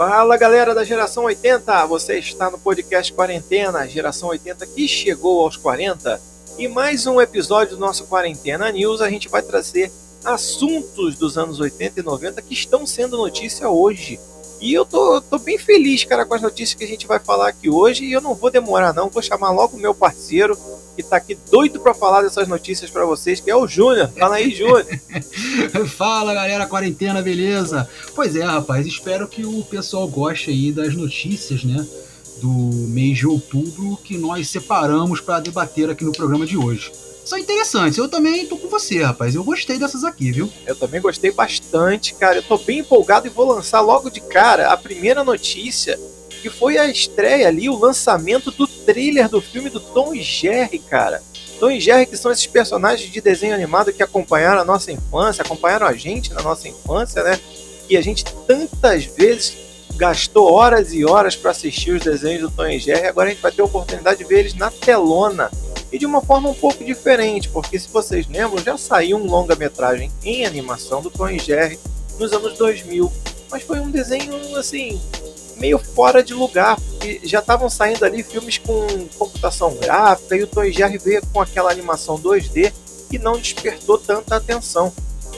[0.00, 5.58] Fala galera da geração 80, você está no podcast Quarentena, geração 80 que chegou aos
[5.58, 6.18] 40.
[6.56, 9.92] E mais um episódio do nosso Quarentena News, a gente vai trazer
[10.24, 14.18] assuntos dos anos 80 e 90 que estão sendo notícia hoje.
[14.60, 17.48] E eu tô, tô bem feliz, cara, com as notícias que a gente vai falar
[17.48, 18.04] aqui hoje.
[18.04, 19.08] E eu não vou demorar, não.
[19.08, 20.56] Vou chamar logo o meu parceiro,
[20.94, 24.10] que tá aqui doido para falar dessas notícias para vocês, que é o Júnior.
[24.18, 24.86] Fala aí, Júnior.
[25.96, 27.88] Fala, galera, quarentena, beleza?
[28.14, 31.86] Pois é, rapaz, espero que o pessoal goste aí das notícias, né?
[32.42, 36.92] Do mês de outubro que nós separamos para debater aqui no programa de hoje
[37.24, 37.98] são interessantes.
[37.98, 39.34] Eu também tô com você, rapaz.
[39.34, 40.50] Eu gostei dessas aqui, viu?
[40.66, 42.36] Eu também gostei bastante, cara.
[42.36, 45.98] Eu tô bem empolgado e vou lançar logo de cara a primeira notícia,
[46.42, 50.78] que foi a estreia ali, o lançamento do trailer do filme do Tom e Jerry,
[50.78, 51.22] cara.
[51.58, 55.42] Tom e Jerry, que são esses personagens de desenho animado que acompanharam a nossa infância,
[55.42, 57.38] acompanharam a gente na nossa infância, né?
[57.88, 59.56] E a gente tantas vezes
[59.96, 63.06] gastou horas e horas para assistir os desenhos do Tom e Jerry.
[63.06, 65.50] Agora a gente vai ter a oportunidade de ver eles na telona
[65.92, 70.10] e de uma forma um pouco diferente, porque se vocês lembram, já saiu um longa-metragem
[70.22, 71.78] em animação do Tom e Jerry
[72.18, 73.12] nos anos 2000,
[73.50, 75.00] mas foi um desenho assim
[75.56, 78.86] meio fora de lugar, porque já estavam saindo ali filmes com
[79.18, 82.72] computação gráfica e o Tom e Jerry veio com aquela animação 2D
[83.12, 84.92] e não despertou tanta atenção.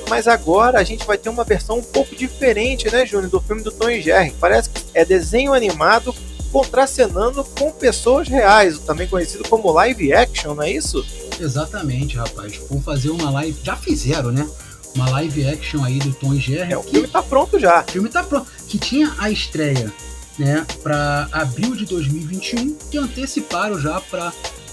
[0.09, 3.62] Mas agora a gente vai ter uma versão um pouco diferente, né, Júnior, do filme
[3.62, 4.34] do Tom e Jerry.
[4.39, 6.14] Parece que é desenho animado
[6.53, 11.05] contracenando com pessoas reais, também conhecido como live action, não é isso?
[11.41, 12.61] Exatamente, rapaz.
[12.70, 13.59] Vão fazer uma live.
[13.64, 14.48] Já fizeram, né?
[14.94, 16.75] Uma live action aí do Tom e Jerry.
[16.75, 17.81] É, o filme tá pronto já.
[17.81, 18.47] O filme tá pronto.
[18.69, 19.91] Que tinha a estreia,
[20.38, 24.32] né, para abril de 2021 e anteciparam já para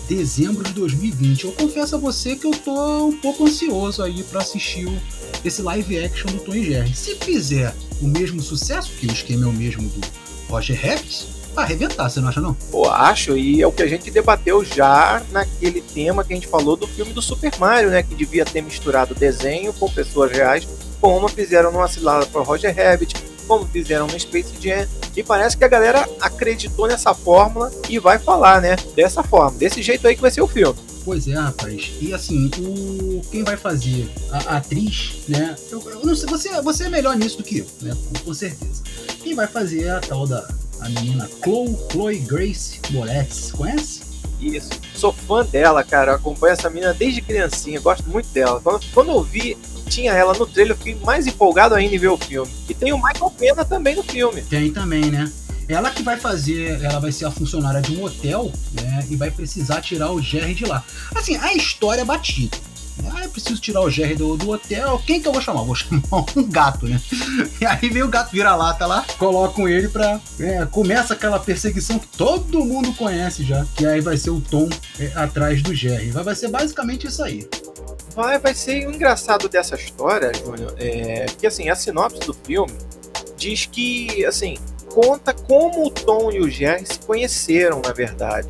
[0.10, 1.46] dezembro de 2020.
[1.46, 5.02] Eu confesso a você que eu tô um pouco ansioso aí para assistir o,
[5.46, 6.94] esse live action do Tom e Jerry.
[6.94, 10.02] Se fizer o mesmo sucesso, que o esquema é o mesmo do
[10.50, 12.54] Roger Rabbit, arrebentar, você não acha não?
[12.54, 16.48] Pô, acho, e é o que a gente debateu já naquele tema que a gente
[16.48, 18.04] falou do filme do Super Mario, né?
[18.04, 20.68] Que devia ter misturado desenho com pessoas reais,
[21.00, 23.16] como fizeram no Acilada para Roger Rabbit,
[23.48, 24.88] como fizeram no Space Jam.
[25.16, 28.76] E parece que a galera acreditou nessa fórmula e vai falar, né?
[28.96, 30.78] Dessa forma, desse jeito aí que vai ser o filme.
[31.04, 31.92] Pois é, rapaz.
[32.00, 35.56] E assim, o quem vai fazer a, a atriz, né?
[35.72, 37.96] Eu, eu, não sei, você, você é melhor nisso do que eu, né?
[37.96, 38.84] Com, com certeza.
[39.24, 40.48] Quem vai fazer a tal da
[40.82, 43.52] a menina Chloe, Chloe Grace Moretz.
[43.52, 44.02] Conhece?
[44.40, 44.70] Isso.
[44.96, 46.12] Sou fã dela, cara.
[46.12, 47.80] Eu acompanho essa menina desde criancinha.
[47.80, 48.62] Gosto muito dela.
[48.62, 49.58] Quando, quando eu vi
[49.90, 52.50] tinha ela no trailer, eu fiquei mais empolgado ainda em ver o filme.
[52.70, 54.42] E tem o Michael Pena também no filme.
[54.44, 55.32] Tem também, né?
[55.68, 59.06] Ela que vai fazer, ela vai ser a funcionária de um hotel, né?
[59.10, 60.84] E vai precisar tirar o Jerry de lá.
[61.14, 62.58] Assim, a história é batida.
[63.06, 65.02] Ah, preciso tirar o Jerry do, do hotel.
[65.06, 65.64] Quem que eu vou chamar?
[65.64, 67.00] Vou chamar um gato, né?
[67.62, 70.20] E aí vem o gato vira-lata lá, colocam ele pra.
[70.40, 73.66] É, começa aquela perseguição que todo mundo conhece já.
[73.76, 76.12] Que aí vai ser o Tom é, atrás do Jerry.
[76.12, 77.48] Vai, vai ser basicamente isso aí.
[78.16, 82.74] Vai, vai ser o engraçado dessa história, Júnior, é que assim, a sinopse do filme
[83.38, 84.58] diz que, assim,
[84.90, 88.50] conta como o Tom e o Jerry se conheceram, na verdade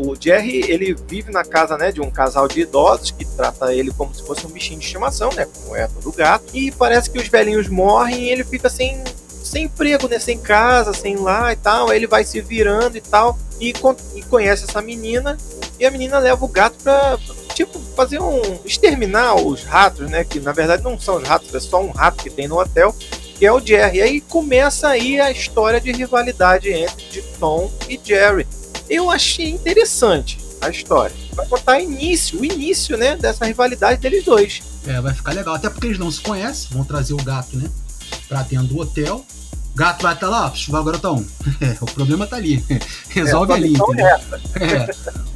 [0.00, 3.92] o Jerry, ele vive na casa, né, de um casal de idosos que trata ele
[3.92, 6.44] como se fosse um bichinho de estimação, né, como é todo gato.
[6.54, 10.92] E parece que os velhinhos morrem e ele fica sem, sem emprego, né, sem casa,
[10.92, 11.90] sem lá e tal.
[11.90, 13.74] Aí ele vai se virando e tal e,
[14.14, 15.36] e conhece essa menina
[15.78, 17.18] e a menina leva o gato pra,
[17.54, 18.58] tipo, fazer um.
[18.64, 20.24] exterminar os ratos, né?
[20.24, 22.94] Que na verdade não são os ratos, é só um rato que tem no hotel,
[23.38, 23.98] que é o Jerry.
[23.98, 28.46] E aí começa aí a história de rivalidade entre Tom e Jerry
[28.90, 31.14] eu achei interessante a história.
[31.32, 34.60] Vai contar início, o início, né, dessa rivalidade deles dois.
[34.86, 37.70] É, vai ficar legal, até porque eles não se conhecem, vão trazer o gato, né,
[38.28, 39.24] pra dentro do hotel.
[39.72, 41.24] O gato vai estar tá lá, tá um.
[41.60, 42.62] É, o problema tá ali.
[43.08, 44.06] Resolve é, ali, entendeu?
[44.60, 44.90] É.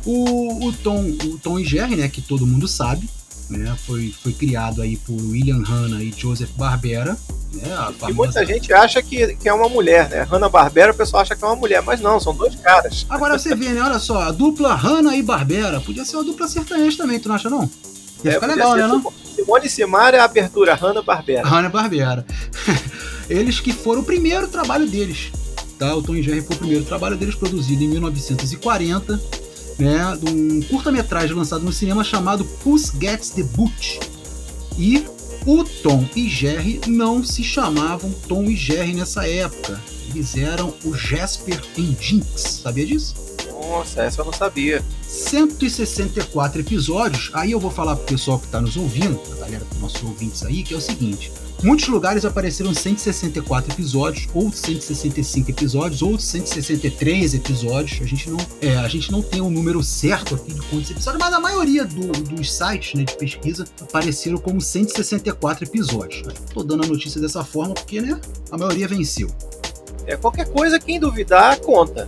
[0.04, 3.08] O, o, Tom, o Tom e Jerry, né, que todo mundo sabe,
[3.48, 7.16] né, foi, foi criado aí por William Hanna e Joseph Barbera,
[7.62, 10.22] é, e muita gente acha que, que é uma mulher, né?
[10.22, 13.06] Hanna-Barbera, o pessoal acha que é uma mulher, mas não, são dois caras.
[13.08, 13.82] Agora você vê, né?
[13.82, 15.80] Olha só, a dupla Hanna e Barbera.
[15.80, 17.68] Podia ser uma dupla sertaneja também, tu não acha, não?
[18.24, 18.86] Ia é, ficar legal, né?
[18.86, 19.12] Não?
[19.34, 21.46] Simone Simara é a abertura, Hanna-Barbera.
[21.46, 22.26] Hanna-Barbera.
[23.28, 25.32] Eles que foram o primeiro trabalho deles.
[25.78, 25.94] Tá?
[25.94, 29.20] O Tom Jerry foi o primeiro trabalho deles, produzido em 1940,
[29.78, 30.18] né?
[30.20, 34.00] De um curta-metragem lançado no cinema chamado Puss Gets the Boot.
[34.78, 35.04] E
[35.46, 39.80] o Tom e Jerry não se chamavam Tom e Jerry nessa época.
[40.08, 42.60] Eles eram o Jasper e Jinx.
[42.62, 43.14] Sabia disso?
[43.50, 44.82] Nossa, essa eu não sabia.
[45.06, 47.30] 164 episódios.
[47.32, 50.42] Aí eu vou falar pro pessoal que tá nos ouvindo, a galera, pros nossos ouvintes
[50.44, 51.32] aí, que é o seguinte:
[51.64, 58.00] muitos lugares apareceram 164 episódios, ou 165 episódios, ou 163 episódios.
[58.02, 60.90] A gente não, é, a gente não tem o um número certo aqui de quantos
[60.90, 66.22] episódios, mas a maioria do, dos sites né, de pesquisa apareceram como 164 episódios.
[66.52, 68.20] Tô dando a notícia dessa forma porque né,
[68.50, 69.30] a maioria venceu.
[70.06, 72.06] É, qualquer coisa, quem duvidar, conta.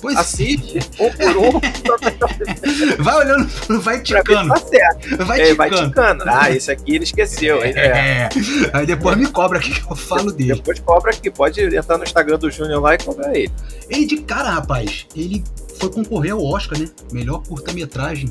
[0.00, 3.02] Pois Assiste um por um.
[3.02, 4.48] vai olhando, vai ticando.
[4.48, 5.24] Tá certo.
[5.24, 6.24] Vai, é, vai ticando.
[6.26, 7.62] Ah, esse aqui ele esqueceu.
[7.62, 7.70] É.
[7.70, 8.28] é.
[8.72, 10.54] Aí depois me cobra aqui que eu falo dele.
[10.54, 11.30] Depois cobra aqui.
[11.30, 13.52] Pode entrar no Instagram do Júnior lá e cobrar ele.
[13.88, 15.42] Ele de cara, rapaz, ele
[15.78, 16.88] foi concorrer ao Oscar, né?
[17.12, 18.30] Melhor curta-metragem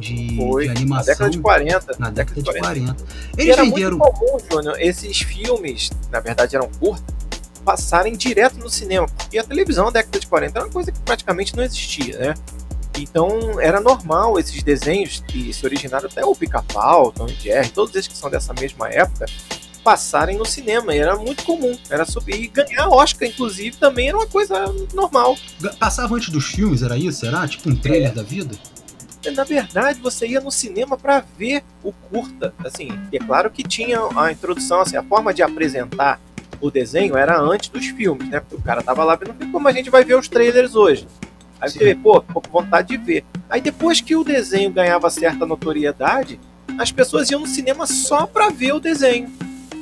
[0.00, 0.88] de, de, animação.
[0.88, 1.96] Na década de 40.
[1.98, 2.94] Na década de 40.
[2.94, 2.96] 40.
[3.36, 3.98] Eles e era venderam.
[3.98, 7.14] Muito comum, Júnior, esses filmes, na verdade, eram curtos
[7.66, 11.00] passarem direto no cinema, porque a televisão na década de 40 era uma coisa que
[11.00, 12.34] praticamente não existia, né?
[12.96, 17.92] Então era normal esses desenhos que se originaram até o Pica-Pau, Tom e Jerry, todos
[17.96, 19.26] esses que são dessa mesma época,
[19.82, 20.94] passarem no cinema.
[20.94, 21.76] E era muito comum.
[21.90, 24.64] Era subir e ganhar Oscar, inclusive, também era uma coisa
[24.94, 25.36] normal.
[25.78, 27.26] Passava antes dos filmes, era isso?
[27.26, 28.14] Era tipo um trailer é.
[28.14, 28.56] da vida?
[29.34, 32.54] Na verdade, você ia no cinema para ver o curta.
[32.64, 36.20] Assim, é claro que tinha a introdução, assim, a forma de apresentar
[36.60, 38.40] o desenho era antes dos filmes, né?
[38.40, 41.06] Porque o cara tava lá vendo como a gente vai ver os trailers hoje.
[41.60, 41.78] Aí Sim.
[41.78, 43.24] você vê, pô, com vontade de ver.
[43.48, 46.38] Aí depois que o desenho ganhava certa notoriedade,
[46.78, 49.30] as pessoas iam no cinema só pra ver o desenho.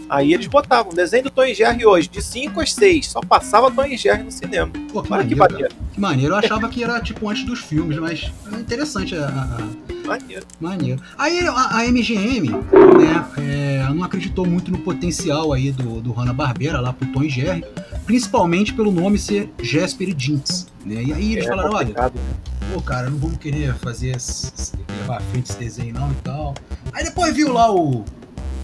[0.09, 3.09] Aí eles botavam desenho do Tom e Jerry hoje, de 5 às 6.
[3.09, 4.71] Só passava Tom e Jerry no cinema.
[4.93, 5.75] Pô, que maneiro, que maneiro.
[5.93, 6.35] Que maneiro.
[6.35, 10.07] Eu achava que era tipo antes dos filmes, mas é interessante a, a...
[10.07, 10.47] Maneiro.
[10.61, 11.03] Maneiro.
[11.17, 16.81] Aí a, a MGM, né, é, não acreditou muito no potencial aí do, do Hanna-Barbera
[16.81, 17.65] lá pro Tom e Jerry,
[18.05, 20.67] principalmente pelo nome ser Jasper e Jinx.
[20.85, 21.05] Né?
[21.05, 21.95] E aí eles é, falaram, olha,
[22.73, 24.17] pô, cara, não vamos querer fazer
[25.01, 26.55] levar à frente esse desenho não e tal.
[26.93, 28.05] Aí depois viu lá o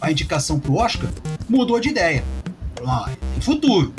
[0.01, 1.11] a indicação pro Oscar,
[1.49, 2.25] mudou de ideia.
[2.87, 3.93] Ah, tem futuro.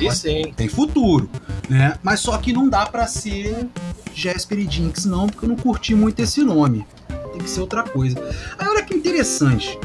[0.00, 0.52] E sim.
[0.56, 1.28] Tem futuro,
[1.68, 1.94] né?
[2.02, 3.68] Mas só que não dá para ser
[4.14, 6.86] Jasper e Jinx não, porque eu não curti muito esse nome.
[7.32, 8.16] Tem que ser outra coisa.
[8.58, 9.78] Aí olha que interessante.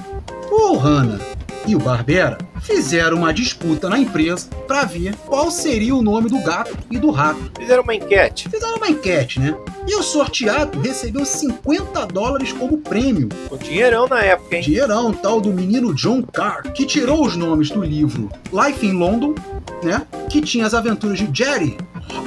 [0.52, 1.20] O Hanna
[1.66, 6.40] e o Barbera fizeram uma disputa na empresa para ver qual seria o nome do
[6.40, 7.52] gato e do rato.
[7.58, 8.50] Fizeram uma enquete.
[8.50, 9.56] Fizeram uma enquete, né?
[9.88, 13.30] E o sorteado recebeu 50 dólares como prêmio.
[13.48, 14.62] Com dinheirão na época, hein?
[14.62, 19.36] Dinheirão, tal do menino John Carr, que tirou os nomes do livro Life in London,
[19.84, 20.06] né?
[20.30, 21.78] Que tinha as aventuras de Jerry.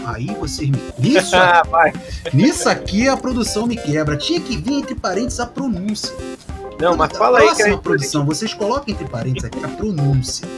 [0.06, 0.78] Aí você me.
[0.98, 4.16] Nisso, aqui, nisso aqui a produção me quebra.
[4.16, 6.14] Tinha que vir entre parênteses a pronúncia.
[6.80, 10.48] Não, mas fala aí que a produção, vocês coloquem entre parênteses aqui a pronúncia.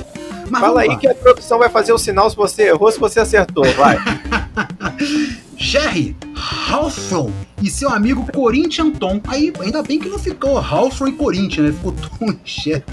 [0.48, 0.96] Mas fala aí lá.
[0.96, 3.98] que a produção vai fazer o sinal se você errou, se você acertou, vai.
[5.74, 9.20] Jerry Halfron e seu amigo Corinthians Tom.
[9.26, 11.72] Aí, ainda bem que não ficou Halfron e Corinthians, né?
[11.72, 12.84] Ficou Tom e Jerry.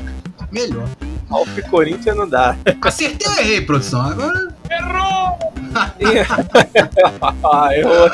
[0.52, 0.90] Melhor.
[1.30, 2.58] Half e Corinthians não dá.
[2.82, 4.02] Acertei ou errei, produção?
[4.02, 4.56] Agora.
[4.72, 5.38] Errou!
[7.54, 8.10] ah, errou.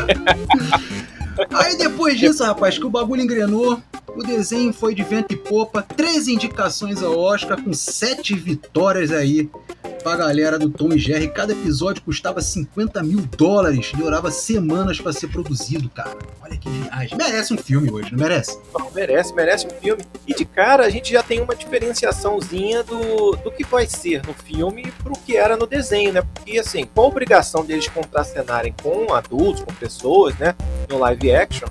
[1.51, 3.81] Aí depois disso, rapaz, que o bagulho engrenou,
[4.15, 9.49] o desenho foi de vento e popa, três indicações ao Oscar, com sete vitórias aí
[10.07, 11.27] pra galera do Tom e Jerry.
[11.27, 16.17] Cada episódio custava 50 mil dólares, demorava semanas para ser produzido, cara.
[16.41, 17.17] Olha que viagem.
[17.17, 18.57] Merece um filme hoje, não merece?
[18.73, 20.01] Não, merece, merece um filme.
[20.25, 24.33] E de cara, a gente já tem uma diferenciaçãozinha do, do que vai ser no
[24.33, 26.21] filme pro que era no desenho, né?
[26.21, 30.55] Porque, assim, com a obrigação deles contracenarem com adultos, com pessoas, né?
[30.89, 31.67] No live action,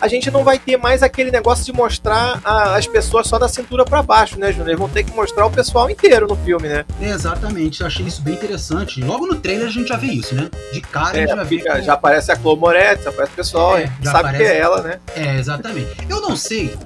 [0.00, 3.48] a gente não vai ter mais aquele negócio de mostrar a, as pessoas só da
[3.48, 4.68] cintura para baixo, né, Júnior?
[4.68, 6.84] Eles vão ter que mostrar o pessoal inteiro no filme, né?
[7.00, 9.02] Exatamente, eu achei isso bem interessante.
[9.02, 10.48] Logo no trailer a gente já vê isso, né?
[10.72, 11.58] De cara é, a gente já vê.
[11.58, 14.36] Fica, Já aparece a Chloe Moretz, aparece o pessoal, é, sabe aparece...
[14.36, 15.00] que é ela, né?
[15.16, 15.90] É, exatamente.
[16.08, 16.76] Eu não sei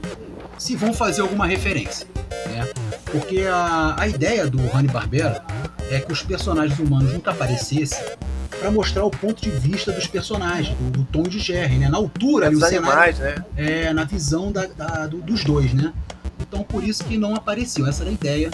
[0.57, 2.07] se vão fazer alguma referência,
[2.47, 2.69] né?
[3.11, 5.45] Porque a, a ideia do Hanna-Barbera
[5.91, 7.99] é que os personagens humanos nunca aparecessem
[8.59, 11.89] para mostrar o ponto de vista dos personagens, do, do Tom de Jerry, né?
[11.89, 13.45] Na altura, ali, o animais, cenário, né?
[13.57, 15.93] É, na visão da, da, do, dos dois, né?
[16.41, 17.87] Então por isso que não apareceu.
[17.87, 18.51] Essa era a ideia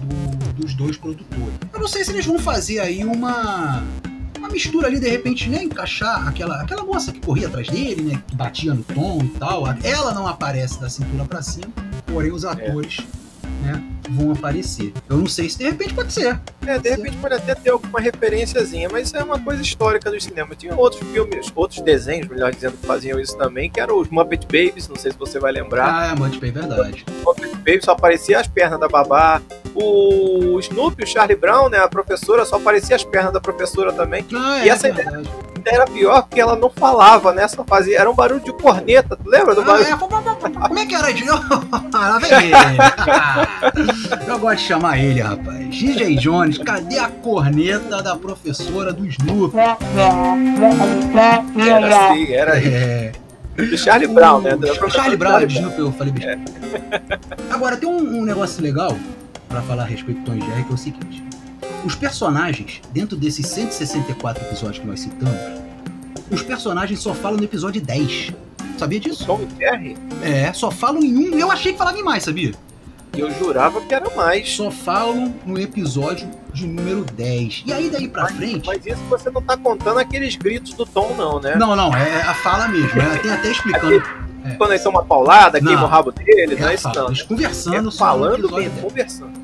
[0.00, 1.54] do, dos dois produtores.
[1.72, 3.82] Eu não sei se eles vão fazer aí uma
[4.38, 8.22] uma mistura ali, de repente, né, encaixar aquela, aquela moça que corria atrás dele, né,
[8.26, 9.64] que batia no tom e tal.
[9.82, 11.70] Ela não aparece da cintura para cima,
[12.06, 13.19] porém os atores, é.
[13.60, 14.92] Né, vão aparecer.
[15.08, 16.40] Eu não sei se de repente pode ser.
[16.66, 20.20] É, de repente pode até ter alguma referenciazinha, mas isso é uma coisa histórica do
[20.20, 20.54] cinema.
[20.54, 24.44] Tinha outros filmes, outros desenhos, melhor dizendo, que faziam isso também, que eram os Muppet
[24.46, 25.92] Babies, não sei se você vai lembrar.
[25.92, 27.04] Ah, é, Muppet Baby, verdade.
[27.24, 29.40] Muppet Babies só aparecia as pernas da babá.
[29.74, 34.26] O Snoopy, o Charlie Brown, né, a professora, só aparecia as pernas da professora também.
[34.34, 35.28] Ah, E é, essa verdade.
[35.60, 37.46] Ainda era pior porque ela não falava, né?
[37.48, 37.98] Só fazia.
[37.98, 39.86] Era um barulho de corneta, tu lembra do Ah, barulho?
[39.86, 41.64] é, pô, pô, pô, pô, Como é que era de novo?
[41.92, 42.54] Lá vem ele.
[42.54, 43.46] Ah,
[44.26, 45.68] Eu gosto de chamar ele, rapaz.
[45.70, 49.56] DJ Jones, cadê a corneta da professora do Snoopy?
[49.58, 49.76] Era
[52.10, 53.12] assim, era É.
[53.56, 54.50] do Charlie Brown, né?
[54.50, 56.40] Da O professora Charlie Brown, Charlie eu falei besteira.
[57.50, 58.96] Agora, tem um, um negócio legal
[59.48, 61.24] pra falar a respeito do Tom e Jerry, que é o seguinte.
[61.84, 65.36] Os personagens, dentro desses 164 episódios que nós citamos,
[66.30, 68.32] os personagens só falam no episódio 10.
[68.78, 69.26] Sabia disso?
[69.26, 69.96] Tom e Jerry.
[70.22, 71.38] É, só falam em um.
[71.38, 72.52] Eu achei que falava em mais, sabia?
[73.16, 74.48] Eu jurava que era mais.
[74.50, 77.64] Só falam no episódio de número 10.
[77.66, 78.66] E aí daí pra frente.
[78.66, 81.56] Mas isso você não tá contando aqueles gritos do Tom, não, né?
[81.56, 83.00] Não, não, é a fala mesmo.
[83.00, 84.02] Ela tem até explicando.
[84.44, 84.50] É.
[84.56, 85.66] Quando ele toma uma paulada, Não.
[85.66, 87.08] queima o rabo dele, É não é isso não.
[87.08, 88.72] Eles conversando É falando 10.
[88.80, 89.39] conversando.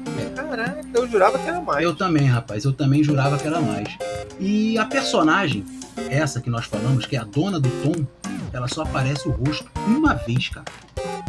[0.96, 1.84] Eu jurava que era mais.
[1.84, 3.86] Eu também, rapaz, eu também jurava que era mais.
[4.40, 5.62] E a personagem,
[6.08, 8.06] essa que nós falamos, que é a dona do Tom,
[8.50, 10.64] ela só aparece o rosto uma vez, cara.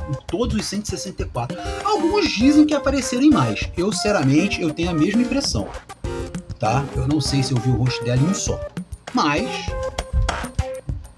[0.09, 1.57] Em todos os 164.
[1.83, 3.69] Alguns dizem que apareceram mais.
[3.75, 5.67] Eu, sinceramente, eu tenho a mesma impressão.
[6.57, 6.85] Tá?
[6.95, 8.57] Eu não sei se eu vi o rosto dela em um só.
[9.13, 9.49] Mas.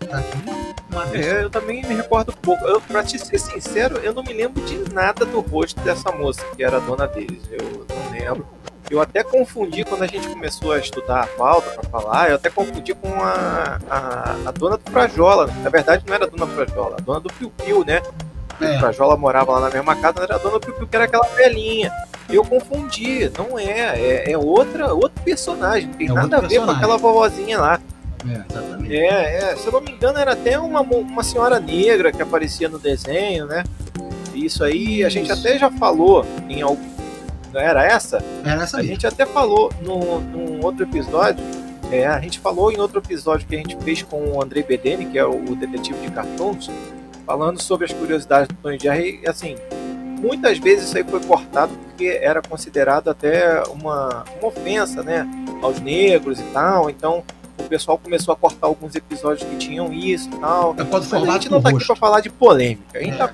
[0.09, 0.58] Tá aqui.
[1.13, 2.65] É, eu também me recordo pouco.
[2.65, 6.43] Eu, pra te ser sincero, eu não me lembro de nada do rosto dessa moça,
[6.55, 7.41] que era a dona deles.
[7.51, 8.47] Eu não lembro.
[8.89, 12.49] Eu até confundi quando a gente começou a estudar a pauta pra falar, eu até
[12.49, 15.45] confundi com a, a, a dona do Frajola.
[15.63, 18.01] Na verdade, não era a dona do Frajola, a dona do Piu Piu, né?
[18.59, 18.75] É.
[18.77, 20.95] O Frajola morava lá na mesma casa, não era a dona do Piu Piu, que
[20.95, 21.91] era aquela velhinha.
[22.27, 26.47] Eu confundi, não é, é, é outra, outro personagem, não tem É nada a ver
[26.47, 26.75] com personagem.
[26.75, 27.79] aquela vovozinha lá.
[28.27, 28.95] É, exatamente.
[28.95, 32.67] É, é, se eu não me engano, era até uma, uma senhora negra que aparecia
[32.67, 33.63] no desenho, né?
[34.33, 35.39] Isso aí a gente Isso.
[35.39, 36.89] até já falou em algum.
[37.53, 38.23] Não era essa?
[38.45, 38.93] Era essa A mesmo.
[38.93, 41.43] gente até falou no, num outro episódio.
[41.91, 45.05] É, a gente falou em outro episódio que a gente fez com o Andrei Bedeni,
[45.05, 46.69] que é o, o detetive de cartoons,
[47.25, 49.21] falando sobre as curiosidades do Tom e Jerry.
[49.27, 49.55] Assim,
[50.21, 55.27] muitas vezes isso aí foi cortado porque era considerado até uma, uma ofensa, né?
[55.61, 56.89] Aos negros e tal.
[56.89, 57.23] Então
[57.59, 60.75] o pessoal começou a cortar alguns episódios que tinham isso e tal.
[60.77, 62.97] É Mas a gente não tá aqui pra falar de polêmica.
[62.97, 63.17] A gente É.
[63.17, 63.31] tá-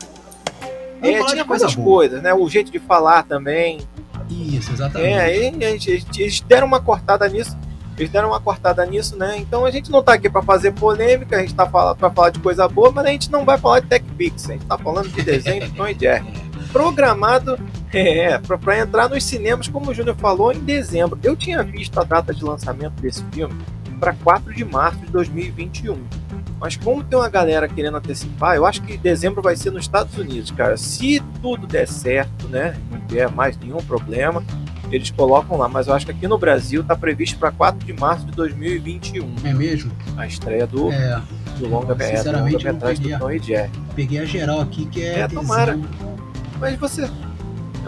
[1.02, 1.86] é, tinha de coisa várias boa.
[1.88, 2.34] coisas, né?
[2.34, 3.80] O jeito de falar também.
[4.30, 5.14] Isso, exatamente.
[5.14, 7.56] É, eles, eles deram uma cortada nisso.
[7.98, 9.38] Eles deram uma cortada nisso, né?
[9.38, 12.40] Então a gente não tá aqui pra fazer polêmica, a gente tá pra falar de
[12.40, 15.08] coisa boa, mas a gente não vai falar de Tech Pix, a gente tá falando
[15.10, 16.26] de desenho de Tom e Jerry.
[16.74, 17.58] Programado
[17.94, 21.18] é, pra, pra entrar nos cinemas, como o Júnior falou, em dezembro.
[21.24, 23.56] Eu tinha visto a data de lançamento desse filme
[23.96, 25.98] para 4 de março de 2021.
[26.60, 30.18] Mas como tem uma galera querendo antecipar, eu acho que dezembro vai ser nos Estados
[30.18, 30.78] Unidos, cara.
[30.78, 32.78] Se tudo der certo, né?
[32.90, 34.42] Não tiver mais nenhum problema,
[34.92, 35.68] eles colocam lá.
[35.68, 39.36] Mas eu acho que aqui no Brasil tá previsto para 4 de março de 2021
[39.44, 39.92] É mesmo?
[40.18, 41.22] a estreia do, É,
[41.60, 43.72] do longa é, do Sinceramente, eu não longa-metragem peguei do Tom e Jerry.
[43.96, 45.20] peguei a geral aqui que é.
[45.20, 45.78] É, tomara.
[46.60, 47.10] Mas você.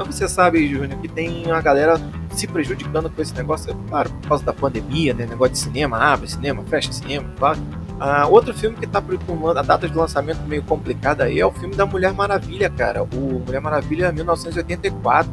[0.05, 1.99] Você sabe, Júnior, que tem uma galera
[2.37, 5.25] se prejudicando com esse negócio, claro, por causa da pandemia, né?
[5.25, 7.59] Negócio de cinema, abre cinema, fecha cinema, claro.
[7.99, 11.51] Ah, outro filme que tá com a data de lançamento meio complicada aí é o
[11.51, 13.03] filme da Mulher Maravilha, cara.
[13.03, 15.31] O Mulher Maravilha 1984.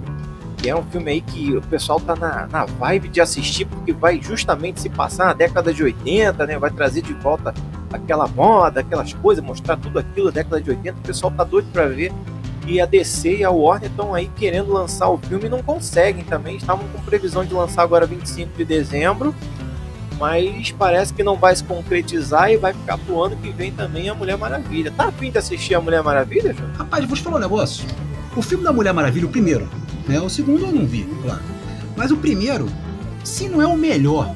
[0.57, 3.93] Que é um filme aí que o pessoal tá na, na vibe de assistir, porque
[3.93, 6.59] vai justamente se passar na década de 80, né?
[6.59, 7.53] Vai trazer de volta
[7.93, 10.99] aquela moda, aquelas coisas, mostrar tudo aquilo da década de 80.
[10.99, 12.11] O pessoal tá doido pra ver.
[12.67, 16.25] E a DC e a Warner estão aí querendo lançar o filme e não conseguem
[16.25, 16.57] também.
[16.57, 19.35] Estavam com previsão de lançar agora 25 de dezembro,
[20.19, 24.09] mas parece que não vai se concretizar e vai ficar pro ano que vem também
[24.09, 24.91] a Mulher Maravilha.
[24.91, 26.71] Tá afim de assistir a Mulher Maravilha, João?
[26.73, 27.85] Rapaz, vou te falar um negócio.
[28.35, 29.69] O filme da Mulher Maravilha, o primeiro,
[30.09, 30.21] né?
[30.21, 31.43] O segundo eu não vi, claro.
[31.97, 32.67] Mas o primeiro,
[33.23, 34.35] se não é o melhor,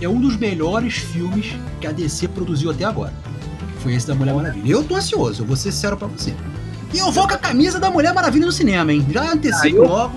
[0.00, 3.12] é um dos melhores filmes que a DC produziu até agora.
[3.78, 4.72] Foi esse da Mulher Maravilha.
[4.72, 6.34] Eu tô ansioso, eu vou ser sincero pra você.
[6.92, 9.06] E eu vou com a camisa da Mulher Maravilha no cinema, hein?
[9.10, 10.12] Já antecipo Ah, eu- logo.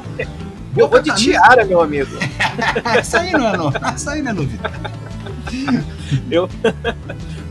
[0.76, 2.12] Eu vou de camisa- tiara, meu amigo.
[2.98, 3.94] Essa aí não é novidade.
[3.96, 4.74] Essa aí não é novidade.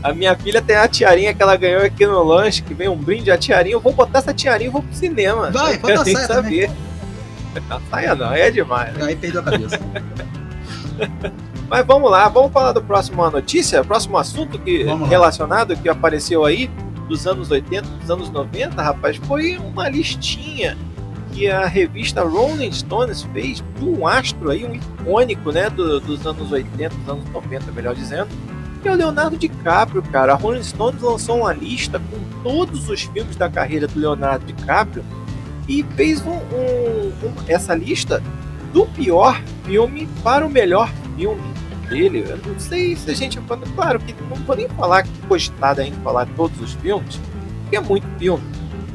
[0.01, 2.97] A minha filha tem a tiarinha que ela ganhou aqui no lanche, que vem um
[2.97, 3.75] brinde a tiarinha.
[3.75, 5.49] Eu vou botar essa tiarinha e vou pro cinema.
[5.51, 6.67] Vai, bota a Tem que saia também.
[6.67, 6.71] saber.
[7.69, 8.93] A saia não, aí é demais.
[8.95, 9.05] né?
[9.05, 9.79] Aí perdeu a cabeça.
[11.69, 16.69] Mas vamos lá, vamos falar do próximo notícia, próximo assunto que relacionado que apareceu aí
[17.07, 20.77] dos anos 80, dos anos 90, rapaz, foi uma listinha
[21.33, 26.25] que a revista Rolling Stones fez de um astro aí, um icônico, né, do, dos
[26.25, 28.27] anos 80, dos anos 90, melhor dizendo,
[28.81, 30.33] que é o Leonardo DiCaprio, cara.
[30.33, 35.03] A Rolling Stones lançou uma lista com todos os filmes da carreira do Leonardo DiCaprio
[35.67, 38.21] e fez um, um, um, essa lista
[38.71, 41.52] do pior filme para o melhor filme
[41.93, 42.25] dele.
[42.27, 43.39] Eu não sei se a gente.
[43.75, 47.19] Claro que não vou nem falar que gostar ainda falar todos os filmes,
[47.61, 48.43] porque é muito filme.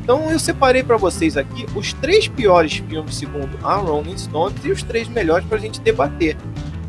[0.02, 4.70] Então eu separei para vocês aqui os três piores filmes segundo a Rolling Stones e
[4.70, 6.36] os três melhores para a gente debater.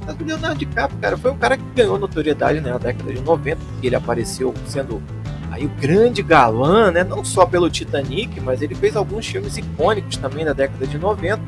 [0.08, 3.58] O Leonardo DiCaprio, cara, foi um cara que ganhou notoriedade né, na década de 90,
[3.58, 5.04] porque ele apareceu sendo
[5.52, 10.18] aí o grande galã, né, não só pelo Titanic, mas ele fez alguns filmes icônicos
[10.18, 11.40] também na década de 90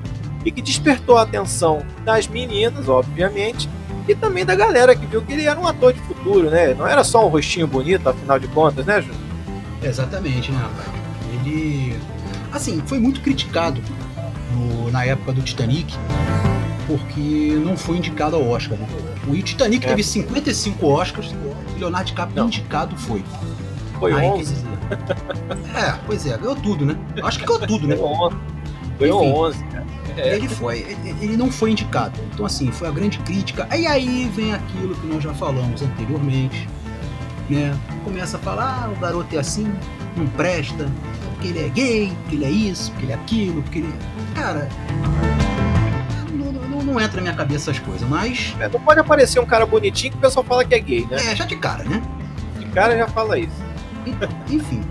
[0.45, 3.69] e que despertou a atenção das meninas, obviamente,
[4.07, 6.73] e também da galera que viu que ele era um ator de futuro, né?
[6.73, 9.21] Não era só um rostinho bonito, afinal de contas, né, Júnior?
[9.83, 10.87] Exatamente, né, rapaz?
[11.33, 11.97] Ele.
[12.51, 13.81] Assim, foi muito criticado
[14.53, 15.95] no, na época do Titanic,
[16.87, 18.77] porque não foi indicado ao Oscar.
[18.77, 18.87] Né?
[19.27, 19.89] O Titanic é.
[19.89, 21.33] teve 55 Oscars,
[21.75, 22.47] e Leonardo DiCaprio não.
[22.47, 23.23] indicado foi.
[23.99, 24.55] Foi Aí, 11.
[25.73, 26.97] É, pois é, ganhou tudo, né?
[27.23, 27.95] Acho que ganhou tudo, né?
[28.99, 29.80] Ganhou 11, cara.
[30.21, 30.35] É.
[30.35, 32.19] Ele foi, ele não foi indicado.
[32.33, 33.67] Então assim, foi a grande crítica.
[33.75, 36.69] E aí vem aquilo que nós já falamos anteriormente,
[37.49, 37.75] né?
[38.03, 39.71] Começa a falar, ah, o garoto é assim,
[40.15, 40.87] não presta,
[41.31, 43.93] porque ele é gay, porque ele é isso, porque ele é aquilo, porque ele.
[44.35, 44.69] Cara.
[46.31, 48.55] Não, não, não entra na minha cabeça essas coisas, mas.
[48.59, 51.17] É, não pode aparecer um cara bonitinho que o pessoal fala que é gay, né?
[51.17, 52.01] É, já de cara, né?
[52.59, 53.71] De cara já fala isso.
[54.49, 54.83] Enfim.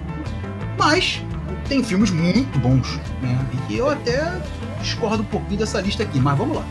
[0.76, 1.22] Mas
[1.68, 3.38] tem filmes muito bons, né?
[3.68, 4.40] E eu até
[4.80, 6.64] discordo um pouquinho dessa lista aqui, mas vamos lá.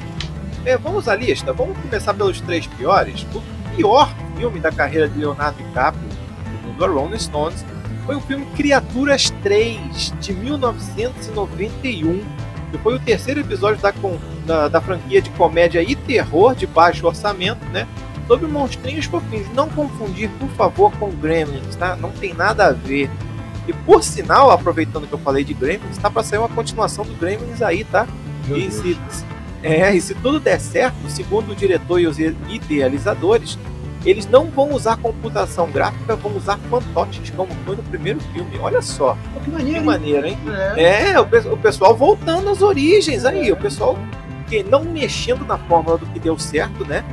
[0.66, 1.54] É, vamos à lista.
[1.54, 3.26] Vamos começar pelos três piores.
[3.34, 3.42] O
[3.76, 6.10] pior filme da carreira de Leonardo DiCaprio,
[6.78, 7.66] do Rolling Stones,
[8.06, 12.24] foi o filme Criaturas 3, de 1991,
[12.72, 13.94] que foi o terceiro episódio da,
[14.46, 17.88] da, da franquia de comédia e terror de baixo orçamento, né?
[18.28, 19.48] Sobre monstrinhos fofinhos.
[19.54, 21.96] Não confundir, por favor, com Gremlins, tá?
[21.96, 23.10] Não tem nada a ver.
[23.70, 27.14] E por sinal, aproveitando que eu falei de Gremlins, está para sair uma continuação do
[27.14, 28.08] Gremlins aí, tá?
[28.50, 29.00] e se,
[29.62, 33.60] é, e se tudo der certo, segundo o diretor e os idealizadores,
[34.04, 38.58] eles não vão usar computação gráfica, vão usar fantoches, como foi no primeiro filme.
[38.58, 39.16] Olha só.
[39.44, 40.38] Que maneiro, que maneiro hein?
[40.76, 43.52] É, é o, o, pessoal voltando às origens aí.
[43.52, 43.96] O pessoal
[44.48, 47.06] que não mexendo na fórmula do que deu certo, né?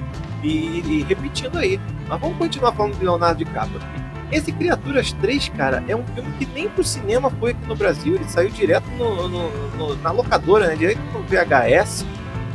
[0.42, 1.79] E, e repetindo aí.
[2.09, 4.06] Mas vamos continuar falando de Leonardo DiCaprio.
[4.31, 8.17] Esse Criaturas 3, cara, é um filme que nem pro cinema foi aqui no Brasil.
[8.17, 10.77] Ele saiu direto no, no, no, na locadora, né?
[10.77, 12.05] Direto no VHS.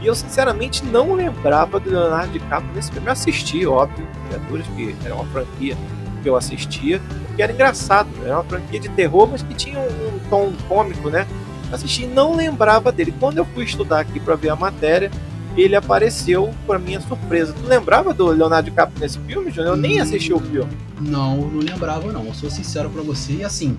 [0.02, 3.08] E eu sinceramente não lembrava do Leonardo DiCaprio nesse filme.
[3.08, 5.78] Eu assisti, óbvio, Criaturas, que era uma franquia
[6.22, 7.02] que eu assistia,
[7.36, 11.10] que era engraçado, era uma franquia de terror, mas que tinha um, um tom cômico,
[11.10, 11.26] né?
[11.72, 13.14] Assisti e não lembrava dele.
[13.18, 15.10] Quando eu fui estudar aqui para ver a matéria,
[15.58, 17.54] ele apareceu para minha surpresa.
[17.54, 19.74] Tu lembrava do Leonardo DiCaprio nesse filme, Júnior?
[19.74, 20.72] Eu nem hum, assisti o filme.
[21.00, 22.26] Não, não lembrava não.
[22.26, 23.34] Eu sou sincero para você.
[23.34, 23.78] E assim,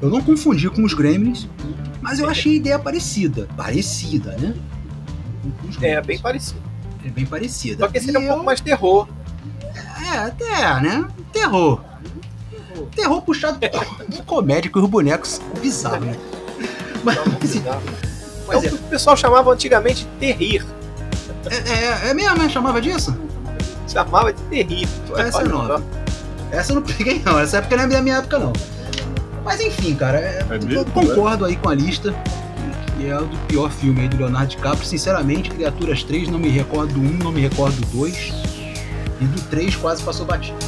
[0.00, 1.48] eu não confundi com os Gremlins,
[2.02, 3.48] mas eu achei a ideia parecida.
[3.56, 4.54] Parecida, né?
[5.80, 6.60] É, bem parecido.
[7.04, 7.84] É bem parecida.
[7.84, 8.28] Só que esse é um eu...
[8.28, 9.08] pouco mais terror.
[10.12, 11.06] É, até, né?
[11.32, 11.80] Terror.
[12.94, 13.58] Terror puxado
[14.08, 16.16] de comédia com os bonecos bizarros, né?
[17.02, 17.16] Mas,
[18.46, 20.75] Mas é o que o pessoal chamava antigamente de terrir.
[21.50, 22.48] É, é, é mesmo, né?
[22.48, 23.16] Chamava disso?
[23.88, 24.88] Chamava de terrir.
[25.16, 25.82] Essa é nova.
[26.50, 27.38] Essa eu não peguei, não.
[27.38, 28.52] Essa época não é da minha época, não.
[29.44, 32.14] Mas enfim, cara, é, é mesmo, concordo aí com a lista
[32.96, 34.84] que é o do pior filme aí do Leonardo DiCaprio.
[34.84, 38.32] Sinceramente, Criaturas 3 não me recordo do 1, não me recordo do 2.
[39.20, 40.58] E do 3 quase passou batido.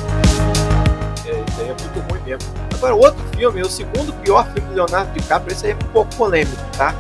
[1.27, 2.51] É, isso aí é muito ruim mesmo.
[2.75, 6.15] Agora, outro filme, o segundo pior filme do Leonardo DiCaprio, esse aí é um pouco
[6.17, 6.95] polêmico, tá?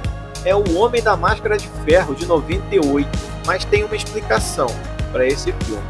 [0.44, 3.08] É O Homem da Máscara de Ferro, de 98.
[3.48, 4.66] Mas tem uma explicação
[5.10, 5.82] para esse filme.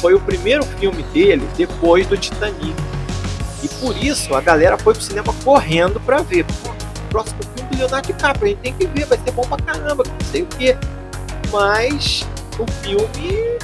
[0.00, 2.72] Foi o primeiro filme dele depois do Titanic.
[3.64, 6.44] E por isso a galera foi pro cinema correndo para ver.
[6.62, 6.72] Pô,
[7.10, 8.44] próximo filme do Leonardo DiCaprio.
[8.44, 10.76] A gente tem que ver, vai ser bom pra caramba, não sei o quê.
[11.50, 12.24] Mas
[12.60, 13.58] o filme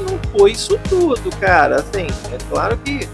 [0.00, 1.76] não foi isso tudo, cara.
[1.76, 3.06] Assim, é claro que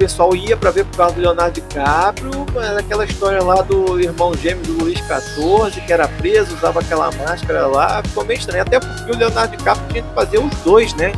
[0.00, 4.32] pessoal ia para ver por causa do Leonardo DiCaprio, mas aquela história lá do irmão
[4.34, 8.62] gêmeo do Luiz XIV, que era preso, usava aquela máscara lá, ficou meio estranho.
[8.62, 11.12] Até porque o Leonardo DiCaprio tinha que fazer os dois, né?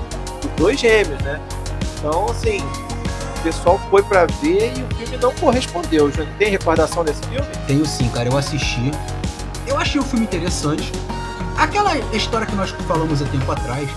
[0.44, 1.40] Os dois gêmeos, né?
[1.96, 2.60] Então, assim,
[3.44, 6.10] pessoal foi para ver e o filme não correspondeu.
[6.10, 7.46] Já tem recordação desse filme?
[7.68, 8.28] Tenho sim, cara.
[8.28, 8.90] Eu assisti.
[9.64, 10.90] Eu achei o filme interessante.
[11.56, 13.88] Aquela história que nós falamos há tempo atrás,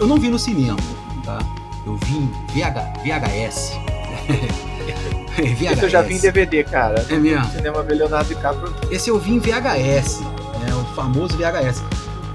[0.00, 0.78] eu não vi no cinema,
[1.24, 1.38] tá?
[1.86, 3.97] Eu vi em VH, VHS.
[5.38, 7.04] Esse eu já vi em DVD, cara.
[7.08, 7.44] É mesmo?
[7.44, 8.74] No cinema ver Leonardo DiCaprio.
[8.90, 11.82] Esse eu vi em VHS, né, o famoso VHS.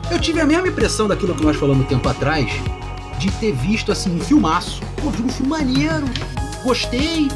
[0.09, 2.49] Eu tive a mesma impressão daquilo que nós falamos tempo atrás,
[3.17, 4.81] de ter visto assim um filmaço.
[5.01, 6.05] Pô, vi um filme maneiro,
[6.63, 7.29] gostei,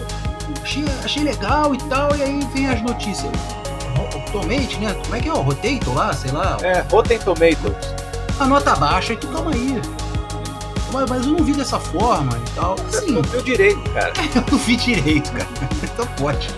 [0.61, 3.31] achei, achei legal e tal, e aí vem as notícias.
[4.31, 4.93] Tomate, né?
[5.03, 5.33] Como é que é?
[5.33, 6.57] O Rotator lá, sei lá.
[6.61, 7.95] É, Rotten Tomatoes.
[8.39, 9.81] A nota baixa, e tu calma aí.
[10.91, 12.75] Mas, mas eu não vi dessa forma e tal.
[12.75, 14.13] Você Sim, não viu direito, cara.
[14.35, 15.47] eu não vi direito, cara.
[15.83, 16.49] Então pode.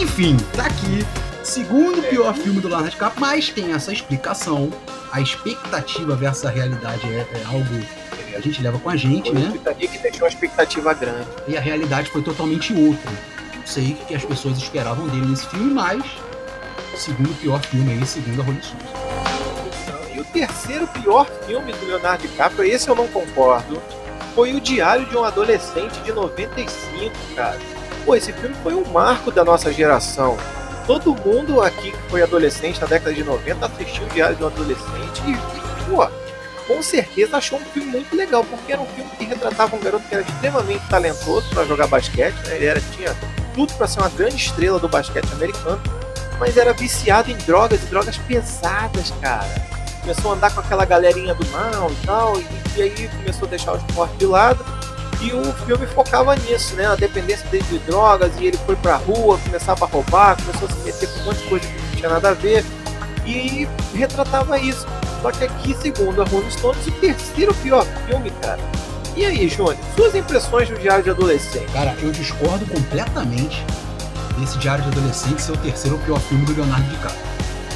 [0.00, 1.04] Enfim, tá aqui.
[1.42, 4.70] Segundo pior filme do Leonardo DiCaprio, mas tem essa explicação.
[5.12, 7.64] A expectativa versus a realidade é, é algo
[8.28, 9.52] que a gente leva com a gente, né?
[9.74, 11.26] que deixou uma expectativa grande.
[11.46, 13.10] E a realidade foi totalmente outra.
[13.56, 16.04] Não sei o que as pessoas esperavam dele nesse filme, mas
[16.98, 19.07] segundo pior filme aí, segundo a Rolling Stones.
[20.32, 23.80] Terceiro pior filme do Leonardo DiCaprio, esse eu não concordo,
[24.34, 27.58] foi O Diário de um Adolescente de 95, cara.
[28.04, 30.36] Pô, esse filme foi um marco da nossa geração.
[30.86, 34.46] Todo mundo aqui que foi adolescente na década de 90 assistiu O Diário de um
[34.46, 36.06] Adolescente e, e pô,
[36.66, 40.06] com certeza achou um filme muito legal, porque era um filme que retratava um garoto
[40.08, 42.56] que era extremamente talentoso para jogar basquete, né?
[42.56, 43.16] ele era, tinha
[43.54, 45.80] tudo para ser uma grande estrela do basquete americano,
[46.38, 49.67] mas era viciado em drogas e drogas pesadas, cara
[50.08, 53.50] começou a andar com aquela galerinha do mal e tal, e, e aí começou a
[53.50, 54.64] deixar o esporte de lado.
[55.20, 56.86] E o filme focava nisso, né?
[56.86, 60.72] A dependência dele de drogas, e ele foi pra rua, começava a roubar, começou a
[60.72, 62.64] se meter com um monte de coisa que não tinha nada a ver.
[63.26, 64.86] E retratava isso.
[65.20, 68.60] Só que aqui, segundo a Rolling Stones, o terceiro pior filme, cara.
[69.16, 71.70] E aí, Júnior, suas impressões do Diário de Adolescente?
[71.72, 73.62] Cara, eu discordo completamente
[74.38, 77.27] desse Diário de Adolescente ser o terceiro pior filme do Leonardo DiCaprio.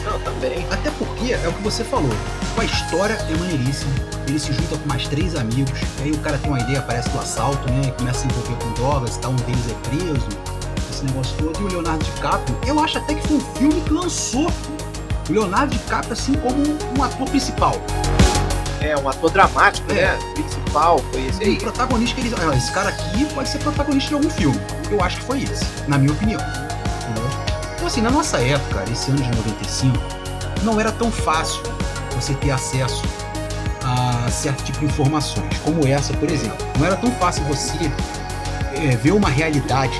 [0.05, 0.67] Não, também.
[0.71, 2.11] Até porque é o que você falou.
[2.59, 3.93] A história é maneiríssima.
[4.29, 5.73] Ele se junta com mais três amigos.
[6.03, 7.91] Aí o cara tem uma ideia, parece do assalto, né?
[7.99, 9.33] Começa a se envolver com drogas e tal.
[9.33, 10.29] Um deles é preso.
[10.91, 11.61] Esse negócio todo.
[11.61, 14.51] E o Leonardo DiCaprio, eu acho até que foi um filme que lançou
[15.29, 16.57] o Leonardo DiCaprio assim como
[16.99, 17.77] um ator principal.
[18.81, 19.95] É, um ator dramático, É.
[19.95, 20.19] né?
[20.35, 21.57] Principal, foi esse aí.
[21.57, 22.35] protagonista que eles.
[22.41, 24.61] Ah, esse cara aqui pode ser protagonista de algum filme.
[24.91, 26.41] Eu acho que foi esse, na minha opinião.
[27.83, 29.99] Então, assim, na nossa época, esse ano de 95,
[30.63, 31.61] não era tão fácil
[32.15, 33.03] você ter acesso
[33.83, 36.65] a certo tipo de informações, como essa, por exemplo.
[36.79, 37.77] Não era tão fácil você
[38.77, 39.99] é, ver uma realidade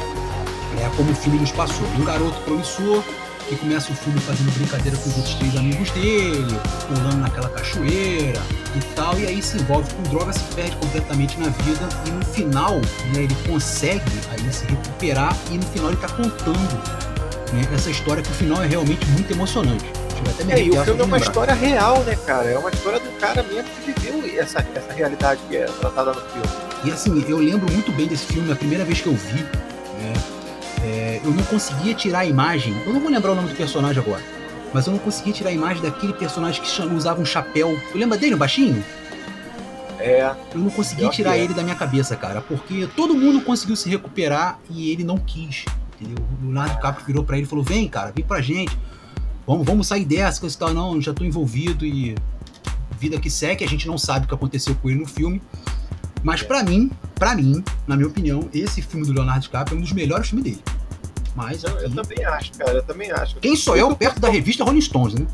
[0.77, 1.85] né, como o filme nos passou.
[1.99, 3.03] Um garoto promissor
[3.49, 8.41] que começa o filme fazendo brincadeira com os outros três amigos dele, pulando naquela cachoeira
[8.77, 12.25] e tal, e aí se envolve com droga, se perde completamente na vida e no
[12.27, 17.02] final né, ele consegue aí se recuperar e no final ele tá contando
[17.53, 19.85] né, essa história que o final é realmente muito emocionante.
[20.49, 22.49] É, e o filme é uma história real, né, cara?
[22.49, 26.21] É uma história do cara mesmo que viveu essa, essa realidade que é tratada no
[26.21, 26.49] filme.
[26.85, 30.13] E assim, eu lembro muito bem desse filme, a primeira vez que eu vi, né?
[30.85, 34.03] é, eu não conseguia tirar a imagem, eu não vou lembrar o nome do personagem
[34.03, 34.23] agora,
[34.73, 37.79] mas eu não conseguia tirar a imagem daquele personagem que usava um chapéu.
[37.91, 38.83] Tu lembra dele, o baixinho?
[39.99, 41.41] É, Eu não consegui Pior que tirar é.
[41.41, 45.65] ele da minha cabeça, cara, porque todo mundo conseguiu se recuperar e ele não quis.
[46.03, 46.25] Entendeu?
[46.41, 48.77] O Leonardo DiCaprio virou pra ele e falou: Vem, cara, vem pra gente.
[49.47, 50.75] Vamos, vamos sair dessa, coisa e tal.
[50.75, 52.15] Não, já tô envolvido e
[52.99, 55.43] vida que segue, a gente não sabe o que aconteceu com ele no filme.
[56.23, 59.83] Mas pra mim, pra mim, na minha opinião, esse filme do Leonardo DiCaprio é um
[59.83, 60.63] dos melhores filmes dele.
[61.35, 63.37] Mas eu, eu aqui, também acho, cara, eu também acho.
[63.37, 65.27] quem sou eu perto da revista Rolling Stones, né?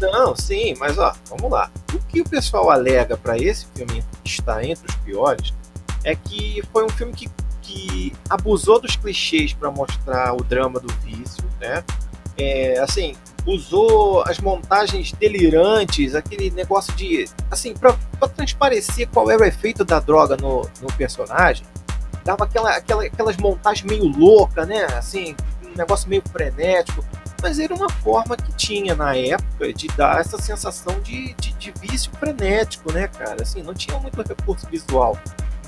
[0.00, 1.70] Não, sim, mas ó, vamos lá.
[1.94, 5.54] O que o pessoal alega pra esse filme estar entre os piores
[6.02, 7.30] é que foi um filme que,
[7.74, 11.82] que abusou dos clichês pra mostrar o drama do vício, né?
[12.38, 17.96] É, assim, usou as montagens delirantes, aquele negócio de, assim, pra
[18.28, 21.64] transparecer qual era o efeito da droga no, no personagem,
[22.24, 24.84] dava aquela, aquela, aquelas montagens meio loucas, né?
[24.96, 25.34] Assim,
[25.64, 27.04] um negócio meio frenético
[27.44, 31.74] mas era uma forma que tinha na época de dar essa sensação de, de, de
[31.78, 33.42] vício frenético, né, cara?
[33.42, 35.18] Assim, não tinha muito recurso visual.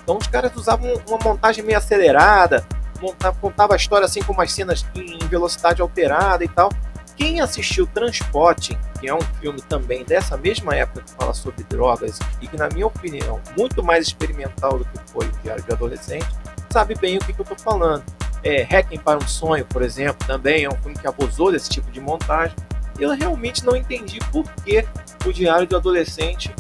[0.06, 2.64] Então os caras usavam uma montagem meio acelerada,
[3.00, 6.70] montava, contava a história assim com umas cenas em velocidade alterada e tal.
[7.16, 12.20] Quem assistiu Transporting, que é um filme também dessa mesma época que fala sobre drogas
[12.40, 16.28] e que, na minha opinião, muito mais experimental do que foi o Diário de Adolescente,
[16.70, 18.04] sabe bem o que, que eu tô falando
[18.46, 21.90] é, Hacking para um Sonho, por exemplo, também é um filme que abusou desse tipo
[21.90, 22.54] de montagem.
[22.96, 24.86] Eu realmente não entendi por que
[25.26, 26.54] o Diário do Adolescente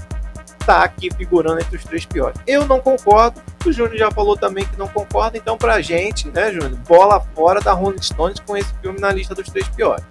[0.66, 2.40] está aqui figurando entre os três piores.
[2.44, 6.52] Eu não concordo, o Júnior já falou também que não concorda, então pra gente, né,
[6.52, 10.04] Júnior, bola fora da Rolling Stones com esse filme na lista dos três piores.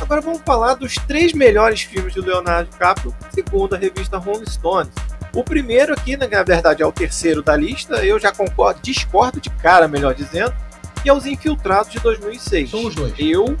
[0.00, 4.92] Agora vamos falar dos três melhores filmes do Leonardo DiCaprio, segundo a revista Rolling Stones.
[5.32, 9.50] O primeiro aqui, na verdade, é o terceiro da lista, eu já concordo, discordo de
[9.50, 10.52] cara, melhor dizendo,
[11.00, 12.70] que é Os Infiltrados de 2006.
[12.70, 13.14] São os dois.
[13.18, 13.56] Eu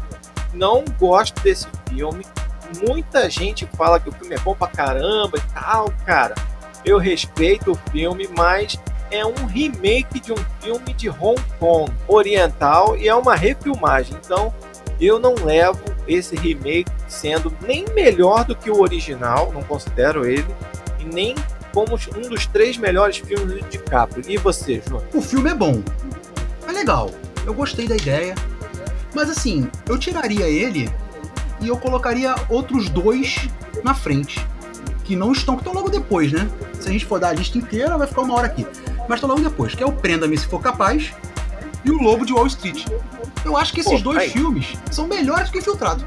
[0.52, 2.24] não gosto desse filme.
[2.86, 6.34] Muita gente fala que o filme é bom pra caramba e tal, cara.
[6.84, 8.78] Eu respeito o filme, mas
[9.10, 14.16] é um remake de um filme de Hong Kong oriental e é uma refilmagem.
[14.24, 14.52] Então,
[15.00, 20.46] eu não levo esse remake sendo nem melhor do que o original, não considero ele,
[20.98, 21.34] e nem
[21.72, 24.24] como um dos três melhores filmes do DiCaprio.
[24.28, 25.02] E você, João?
[25.12, 25.82] O filme é bom.
[26.68, 27.10] É legal.
[27.44, 28.34] Eu gostei da ideia.
[29.14, 30.90] Mas assim, eu tiraria ele
[31.62, 33.48] e eu colocaria outros dois
[33.82, 34.44] na frente.
[35.04, 36.48] Que não estão, que estão logo depois, né?
[36.78, 38.66] Se a gente for dar a lista inteira, vai ficar uma hora aqui.
[39.08, 41.12] Mas estão logo depois, que é o Prenda-me se for capaz
[41.84, 42.86] e o Lobo de Wall Street.
[43.44, 44.30] Eu acho que esses Pô, dois aí.
[44.30, 46.06] filmes são melhores que Infiltrado.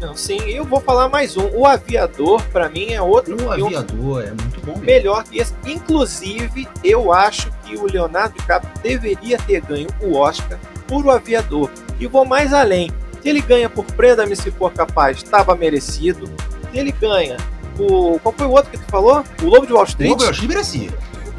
[0.00, 1.46] Não, sim, eu vou falar mais um.
[1.54, 4.84] O Aviador, pra mim, é outro O filme Aviador é muito bom mesmo.
[4.84, 5.54] melhor que esse.
[5.64, 11.70] Inclusive, eu acho que o Leonardo DiCaprio deveria ter ganho o Oscar por O Aviador.
[11.98, 12.90] E vou mais além.
[13.24, 16.30] Se ele ganha por Prenda-me se for capaz, estava merecido.
[16.70, 17.38] Se ele ganha
[17.74, 18.20] por.
[18.20, 19.24] Qual foi o outro que tu falou?
[19.42, 20.10] O Lobo de Wall O Street.
[20.10, 20.90] Lobo de Wall Street merecia.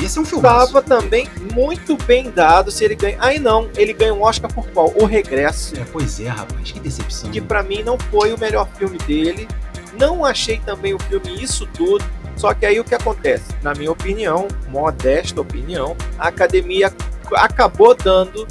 [0.04, 0.66] Esse é um filmaço.
[0.66, 3.18] Estava também muito bem dado se ele ganha.
[3.20, 4.92] Aí não, ele ganha um Oscar por qual?
[5.00, 5.76] O Regresso.
[5.80, 7.30] É, pois é, rapaz, que decepção.
[7.30, 9.48] que pra mim não foi o melhor filme dele.
[9.94, 12.04] Não achei também o filme isso tudo.
[12.36, 13.46] Só que aí o que acontece?
[13.62, 16.92] Na minha opinião, modesta opinião, a academia
[17.32, 18.48] acabou dando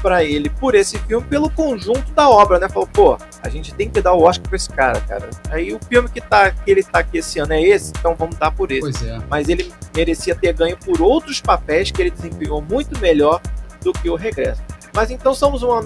[0.00, 2.68] pra ele por esse filme pelo conjunto da obra, né?
[2.68, 5.30] Falou, pô, a gente tem que dar o Oscar pra esse cara, cara.
[5.50, 8.36] Aí o filme que, tá, que ele tá aqui esse ano é esse, então vamos
[8.36, 8.80] dar por esse.
[8.80, 9.18] Pois é.
[9.28, 13.40] Mas ele merecia ter ganho por outros papéis que ele desempenhou muito melhor
[13.82, 14.62] do que o Regresso.
[14.94, 15.80] Mas então somos uma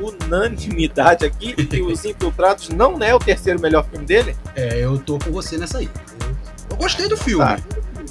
[0.00, 4.36] unanimidade aqui que Os Infiltrados não é o terceiro melhor filme dele?
[4.54, 5.90] É, eu tô com você nessa aí.
[6.20, 6.36] Eu,
[6.70, 7.44] eu gostei do filme.
[7.44, 7.58] Tá.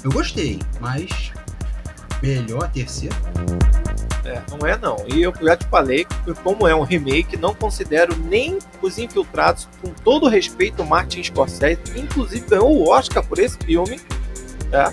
[0.04, 1.32] Eu gostei, mas.
[2.22, 3.14] Melhor terceiro.
[4.26, 4.96] É, não é não.
[5.06, 9.68] E eu já te falei que como é um remake, não considero nem Os Infiltrados,
[9.80, 14.00] com todo respeito Martin Scorsese, que inclusive ganhou o Oscar por esse filme,
[14.70, 14.92] tá?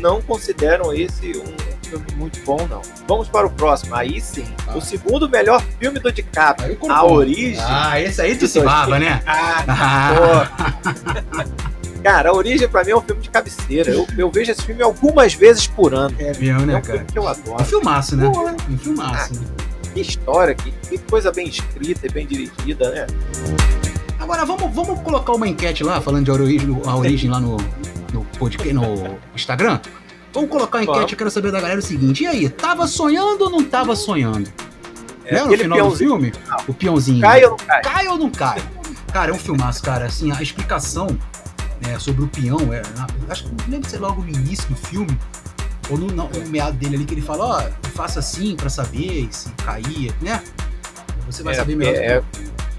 [0.00, 1.54] Não consideram esse um
[1.86, 2.82] filme muito bom, não.
[3.06, 3.94] Vamos para o próximo.
[3.94, 4.76] Aí sim, Ah.
[4.76, 7.04] o segundo melhor filme do DiCaprio, A.
[7.04, 7.62] Origem.
[7.64, 9.22] Ah, esse aí tu se baba, né?
[9.26, 11.64] Ah, Ah.
[12.04, 13.90] Cara, A Origem pra mim é um filme de cabeceira.
[13.90, 16.14] Eu, eu vejo esse filme algumas vezes por ano.
[16.18, 16.98] é mesmo, É né, um cara?
[16.98, 17.64] filme que eu Um adoro.
[17.64, 18.30] filmaço, né?
[18.30, 18.56] Porra.
[18.70, 19.34] Um filmaço.
[19.34, 19.40] né?
[19.94, 23.06] Que história, que, que coisa bem escrita e bem dirigida, né?
[24.18, 27.56] Agora vamos, vamos colocar uma enquete lá, falando de origem, a origem lá no,
[28.12, 29.80] no podcast, no Instagram.
[30.32, 31.12] Vamos colocar a enquete, Vamos.
[31.12, 34.50] eu quero saber da galera o seguinte: e aí, tava sonhando ou não tava sonhando?
[35.24, 36.32] É, Lembra no final do filme?
[36.68, 37.20] O peãozinho.
[37.20, 37.82] Cai ou não cai?
[37.82, 38.62] Cai ou não cai?
[39.12, 40.06] Cara, é um filmaço, cara.
[40.06, 41.06] Assim, a explicação
[41.82, 45.18] né, sobre o peão, é, na- acho que lembro ser logo no início do filme,
[45.90, 49.28] ou no, não, no meado dele ali, que ele fala, ó, faça assim pra saber
[49.30, 50.42] se cair, né?
[51.26, 51.94] Você vai É, saber melhor.
[51.94, 52.24] é, eu.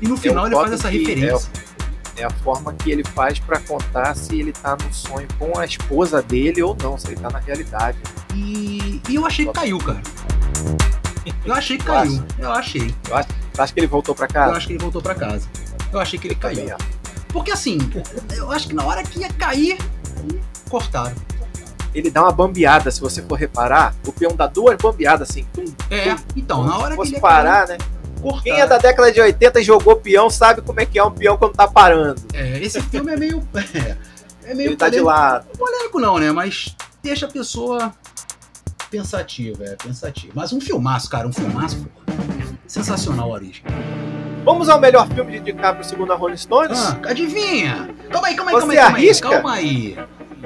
[0.01, 1.49] e no final o ele faz essa que- referência.
[2.17, 5.65] É a forma que ele faz pra contar se ele tá no sonho com a
[5.65, 7.97] esposa dele ou não, se ele tá na realidade.
[8.33, 10.01] E, e eu achei que caiu, cara.
[11.43, 12.23] Eu achei que caiu.
[12.39, 12.95] Eu achei.
[13.53, 14.53] Tu acha que ele voltou Eu casa?
[14.55, 15.45] acho que ele voltou pra casa.
[15.91, 16.55] Eu achei que ele caiu.
[16.57, 16.85] Também acho.
[17.35, 17.77] Porque assim,
[18.33, 19.77] eu acho que na hora que ia cair,
[20.69, 21.13] cortaram.
[21.93, 23.93] Ele dá uma bambeada, se você for reparar.
[24.07, 25.45] O peão dá duas bambeadas assim.
[25.53, 27.77] Tum, É, então, na hora se que ele ia parar, né?
[27.77, 28.41] cair, cortaram.
[28.41, 31.11] Quem é da década de 80 e jogou peão sabe como é que é um
[31.11, 32.21] peão quando tá parando.
[32.33, 33.45] É, esse filme é meio.
[34.45, 35.45] É, é meio Ele tá de lado.
[35.57, 36.31] polêmico, não, né?
[36.31, 37.93] Mas deixa a pessoa
[38.89, 40.31] pensativa, é, pensativa.
[40.33, 41.85] Mas um filmaço, cara, um filmaço.
[42.65, 43.63] Sensacional a origem.
[44.45, 46.79] Vamos ao melhor filme de DiCaprio segundo a Rolling Stones?
[46.79, 47.89] Ah, adivinha?
[48.11, 49.15] Calma aí, calma aí, calma aí, calma aí.
[49.19, 49.97] Calma aí.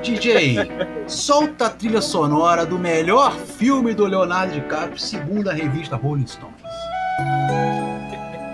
[0.02, 0.56] DJ,
[1.08, 6.54] solta a trilha sonora do melhor filme do Leonardo DiCaprio, segundo a revista Rolling Stone.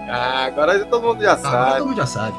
[0.09, 1.77] Ah, agora todo mundo já Tá, agora sabe.
[1.77, 2.35] todo mundo já sabe.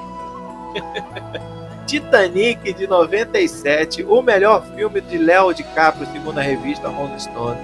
[1.86, 7.60] Titanic de 97, o melhor filme de Léo DiCaprio, segundo a revista Rolling Stone.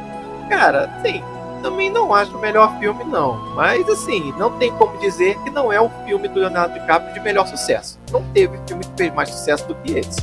[0.48, 1.20] Cara, sim,
[1.62, 3.54] também não acho o melhor filme, não.
[3.54, 7.20] Mas, assim, não tem como dizer que não é o filme do Leonardo DiCaprio de
[7.20, 7.98] melhor sucesso.
[8.10, 10.20] Não teve filme que fez mais sucesso do que esse.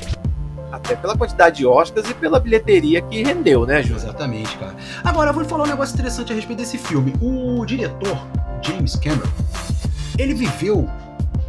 [0.71, 4.08] Até pela quantidade de Oscars e pela bilheteria que rendeu, né, José?
[4.08, 4.75] Exatamente, cara.
[5.04, 7.13] Agora, eu vou falar um negócio interessante a respeito desse filme.
[7.21, 8.17] O diretor,
[8.62, 9.30] James Cameron,
[10.17, 10.88] ele viveu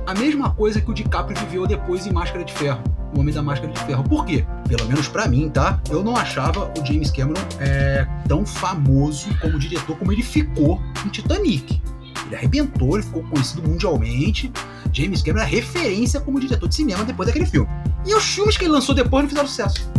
[0.06, 2.82] a mesma coisa que o DiCaprio viveu depois em Máscara de Ferro.
[3.14, 4.04] O Homem da Máscara de Ferro.
[4.04, 4.44] Por quê?
[4.68, 5.80] Pelo menos pra mim, tá?
[5.90, 11.08] Eu não achava o James Cameron é, tão famoso como diretor como ele ficou em
[11.08, 11.82] Titanic.
[12.26, 14.52] Ele arrebentou, ele ficou conhecido mundialmente.
[14.92, 17.68] James Cameron é referência como diretor de cinema depois daquele filme.
[18.06, 19.90] E os filmes que ele lançou depois não fizeram sucesso.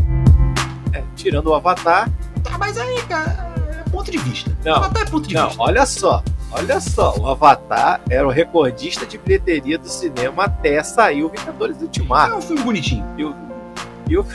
[0.94, 2.10] É, tirando o Avatar,
[2.44, 4.56] Tá, mas aí, cara, ponto de vista.
[4.66, 5.62] Não, Avatar é ponto de Não, vista.
[5.62, 6.24] olha só.
[6.54, 11.78] Olha só, o Avatar era o recordista de bilheteria do cinema até sair o Vingadores
[11.80, 12.36] É Ultimato.
[12.36, 13.06] um filme bonitinho.
[13.18, 13.36] E o,
[14.10, 14.26] e o,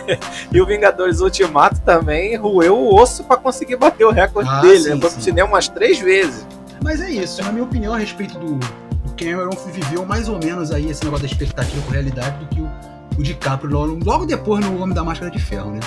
[0.52, 4.80] e o Vingadores Ultimato também roeu o osso pra conseguir bater o recorde Ah, dele.
[4.80, 5.00] sim, né?
[5.00, 6.46] Foi pro cinema umas três vezes.
[6.82, 10.70] Mas é isso, na minha opinião, a respeito do, do Cameron, viveu mais ou menos
[10.72, 12.70] aí esse negócio da expectativa com realidade do que o,
[13.18, 15.80] o DiCaprio logo, logo depois no Homem da Máscara de Ferro, né?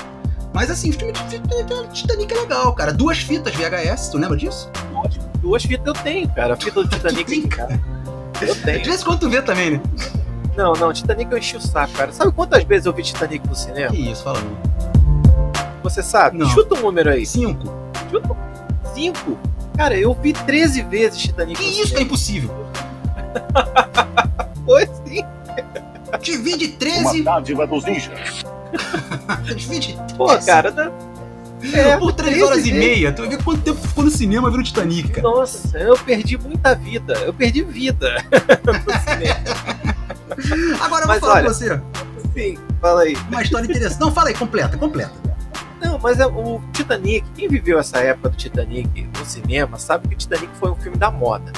[0.54, 1.40] Mas assim, o filme de
[1.94, 2.92] Titanic é legal, cara.
[2.92, 4.70] Duas fitas VHS, tu lembra disso?
[5.42, 6.54] Duas fitas eu tenho, cara.
[6.54, 7.80] A fita do Titanic Tem, cara.
[8.42, 8.86] eu De tenho.
[8.86, 9.82] vez em quando tu vê também, né?
[10.58, 12.12] Não, não, Titanic eu enchi o saco, cara.
[12.12, 13.92] Sabe quantas vezes eu vi Titanic no cinema?
[13.92, 14.58] Que isso, fala não.
[15.84, 16.38] Você sabe?
[16.38, 16.48] Não.
[16.50, 17.26] Chuta um número aí.
[17.26, 17.74] Cinco.
[18.12, 18.36] Chuta.
[18.94, 19.38] Cinco.
[19.78, 22.02] Cara, eu vi 13 vezes Titanic Que no isso, é cinema.
[22.04, 22.66] impossível.
[24.66, 25.24] Foi sim.
[26.22, 28.44] Divide Uma 13, dádiva dos ninjas.
[29.56, 30.46] divide Pô, 13.
[30.46, 30.92] cara, dá...
[31.74, 33.12] É, por 3 13 horas e meia.
[33.12, 35.22] Tu vai ver quanto tempo ficou no cinema vendo Titanic, cara.
[35.28, 37.14] Nossa, eu perdi muita vida.
[37.20, 38.16] Eu perdi vida
[38.66, 38.74] no
[39.14, 40.80] cinema.
[40.82, 41.82] Agora eu vou falar olha- pra você
[42.34, 43.16] Sim, fala aí.
[43.30, 44.00] uma história interessante.
[44.00, 45.12] Não, fala aí, completa, completa.
[45.82, 50.16] Não, mas é, o Titanic, quem viveu essa época do Titanic no cinema, sabe que
[50.16, 51.52] o Titanic foi um filme da moda.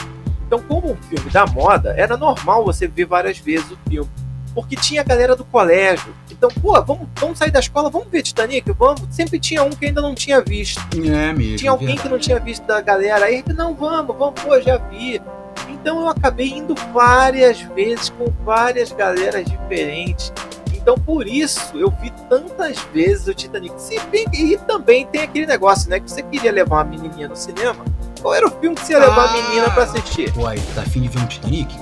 [0.47, 4.09] Então, como um filme da moda, era normal você ver várias vezes o filme.
[4.53, 6.13] Porque tinha a galera do colégio.
[6.43, 8.71] Então, pô, vamos, vamos sair da escola, vamos ver Titanic?
[8.71, 9.03] Vamos.
[9.11, 10.81] Sempre tinha um que ainda não tinha visto.
[10.95, 11.57] É mesmo.
[11.57, 13.25] Tinha alguém que não tinha visto da galera.
[13.27, 15.21] Aí, não, vamos, vamos, pô, já vi.
[15.69, 20.33] Então eu acabei indo várias vezes com várias galeras diferentes.
[20.73, 23.75] Então por isso eu vi tantas vezes o Titanic.
[24.09, 25.99] Bem e também tem aquele negócio, né?
[25.99, 27.85] Que você queria levar uma menininha no cinema.
[28.19, 29.33] Qual era o filme que você ia levar a Ah.
[29.43, 30.33] menina pra assistir?
[30.33, 31.75] Pô, aí, tá afim de ver um Titanic?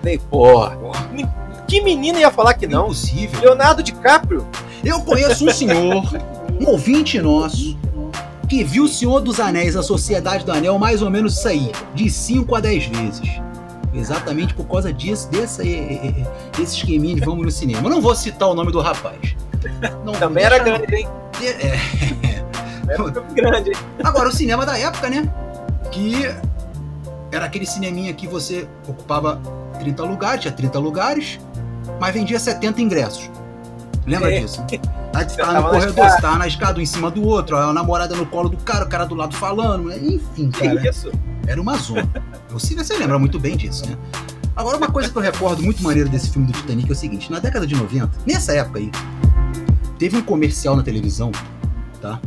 [0.00, 0.76] Falei, porra.
[1.68, 2.84] Que menina ia falar que não?
[2.86, 3.40] Impossível.
[3.40, 4.46] Leonardo DiCaprio?
[4.84, 6.02] Eu conheço um senhor,
[6.60, 7.76] um ouvinte nosso,
[8.48, 11.70] que viu o Senhor dos Anéis, a Sociedade do Anel, mais ou menos isso aí,
[11.94, 13.28] de 5 a 10 vezes.
[13.92, 16.26] Exatamente por causa disso, desse, eh, eh,
[16.56, 17.82] desse esqueminha de vamos no cinema.
[17.86, 19.36] Eu não vou citar o nome do rapaz.
[20.04, 21.08] Não, Também era deixa- grande, hein?
[21.42, 23.76] É, Era um filme grande, hein?
[24.02, 25.28] Agora, o cinema da época, né?
[25.90, 26.14] Que
[27.32, 29.40] era aquele cineminha que você ocupava
[29.78, 31.38] 30 lugares, tinha 30 lugares,
[32.00, 33.30] mas vendia 70 ingressos.
[34.06, 34.40] Lembra É.
[34.40, 34.64] disso?
[35.14, 37.72] Aí tu tava no corredor, você tava na escada, um em cima do outro, a
[37.72, 39.98] namorada no colo do cara, o cara do lado falando, né?
[40.00, 41.10] enfim, Que cara, isso?
[41.46, 42.08] era uma zona.
[42.50, 43.96] Você, você lembra muito bem disso, né?
[44.56, 47.30] Agora, uma coisa que eu recordo muito maneiro desse filme do Titanic é o seguinte:
[47.30, 48.90] na década de 90, nessa época aí,
[49.98, 51.30] teve um comercial na televisão,
[52.00, 52.20] tá?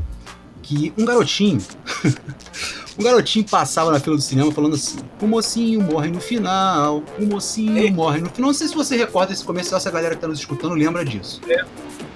[0.61, 1.59] Que um garotinho.
[2.97, 7.25] um garotinho passava na fila do cinema falando assim: o mocinho morre no final, o
[7.25, 7.91] mocinho Ei.
[7.91, 8.49] morre no final.
[8.49, 11.05] Não sei se você recorda esse comercial, se a galera que tá nos escutando lembra
[11.05, 11.41] disso.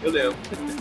[0.04, 0.36] Eu lembro.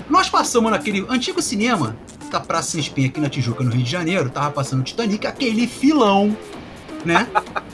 [0.09, 1.97] Nós passamos naquele antigo cinema
[2.31, 5.27] da Praça Sem Espinha aqui na Tijuca, no Rio de Janeiro, tava passando o Titanic,
[5.27, 6.37] aquele filão,
[7.05, 7.29] né?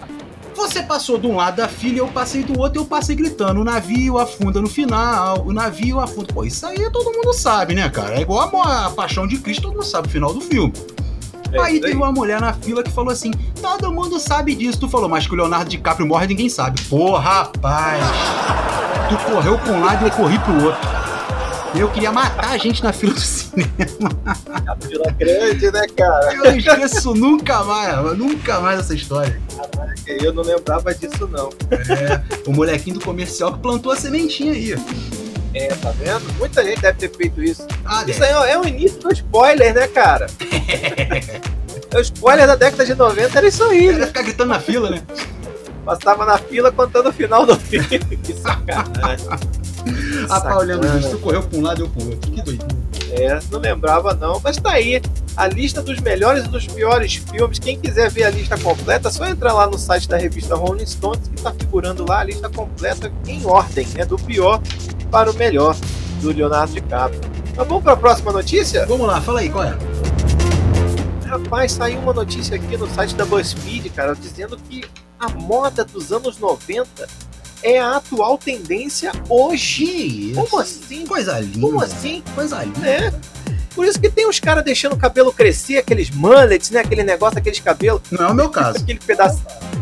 [0.54, 3.64] Você passou de um lado da fila, eu passei do outro, eu passei gritando: o
[3.64, 6.34] navio afunda no final, o navio afunda.
[6.34, 8.16] Pô, isso aí todo mundo sabe, né, cara?
[8.16, 10.74] É igual a, a Paixão de Cristo, todo mundo sabe o final do filme.
[11.52, 14.78] É aí teve uma mulher na fila que falou assim: todo mundo sabe disso.
[14.80, 16.80] Tu falou, mas que o Leonardo DiCaprio morre, ninguém sabe.
[16.82, 18.02] Pô, rapaz,
[19.08, 21.00] tu correu pra um lado e eu corri pro outro.
[21.74, 23.70] Eu queria matar a gente na fila do cinema.
[24.66, 26.34] A fila grande, né, cara?
[26.34, 29.40] Eu não esqueço nunca mais, nunca mais essa história.
[30.06, 31.50] Eu não lembrava disso, não.
[31.70, 34.74] É, o molequinho do comercial que plantou a sementinha aí.
[35.54, 36.22] É, tá vendo?
[36.38, 37.66] Muita gente deve ter feito isso.
[37.84, 38.32] Ah, Isso deve.
[38.32, 40.26] aí é o início do spoiler, né, cara?
[41.98, 44.06] o spoiler da década de 90 era isso aí, ia né?
[44.06, 45.02] ficar gritando na fila, né?
[45.84, 47.98] Passava na fila contando o final do filme.
[48.22, 49.26] Que sacanagem.
[50.28, 50.78] Sacana.
[50.78, 51.10] disso.
[51.10, 52.30] Tu correu pra um lado e eu pro outro.
[52.30, 52.66] Que doido.
[53.12, 55.00] É, não lembrava não, mas tá aí.
[55.36, 57.58] A lista dos melhores e dos piores filmes.
[57.58, 60.86] Quem quiser ver a lista completa, é só entrar lá no site da revista Rolling
[60.86, 64.04] Stones, que tá figurando lá a lista completa em ordem, né?
[64.04, 64.60] Do pior
[65.10, 65.74] para o melhor
[66.20, 67.20] do Leonardo DiCaprio.
[67.56, 68.86] Mas vamos para a próxima notícia?
[68.86, 69.76] Vamos lá, fala aí, qual é?
[71.30, 74.84] Rapaz, saiu uma notícia aqui no site da BuzzFeed, cara, dizendo que
[75.16, 77.06] a moda dos anos 90
[77.62, 79.84] é a atual tendência hoje.
[80.32, 80.34] Isso?
[80.34, 81.06] Como assim?
[81.06, 81.60] Coisa linda.
[81.60, 82.24] Como assim?
[82.34, 82.84] Coisa linda.
[82.84, 83.12] É.
[83.80, 86.80] Por isso que tem os caras deixando o cabelo crescer, aqueles mullets, né?
[86.80, 88.76] Aquele negócio, aqueles cabelos, Não é o meu caso.
[88.76, 89.40] aquele pedaço.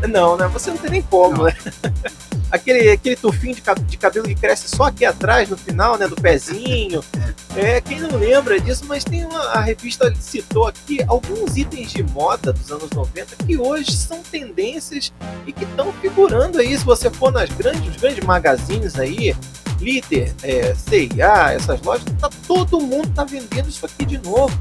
[0.09, 0.47] Não, né?
[0.53, 1.45] Você não tem nem como, Não.
[1.47, 1.57] né?
[2.51, 6.07] Aquele, aquele tufinho de, de cabelo que cresce só aqui atrás, no final, né?
[6.07, 7.03] Do pezinho.
[7.57, 9.41] É, quem não lembra disso, mas tem uma.
[9.49, 15.13] A revista citou aqui alguns itens de moda dos anos 90 que hoje são tendências
[15.45, 16.79] e que estão figurando aí.
[16.79, 19.35] Se você for nas grandes, nos grandes magazines aí,
[19.81, 24.57] líder, é, CIA, essas lojas, tá, todo mundo tá vendendo isso aqui de novo.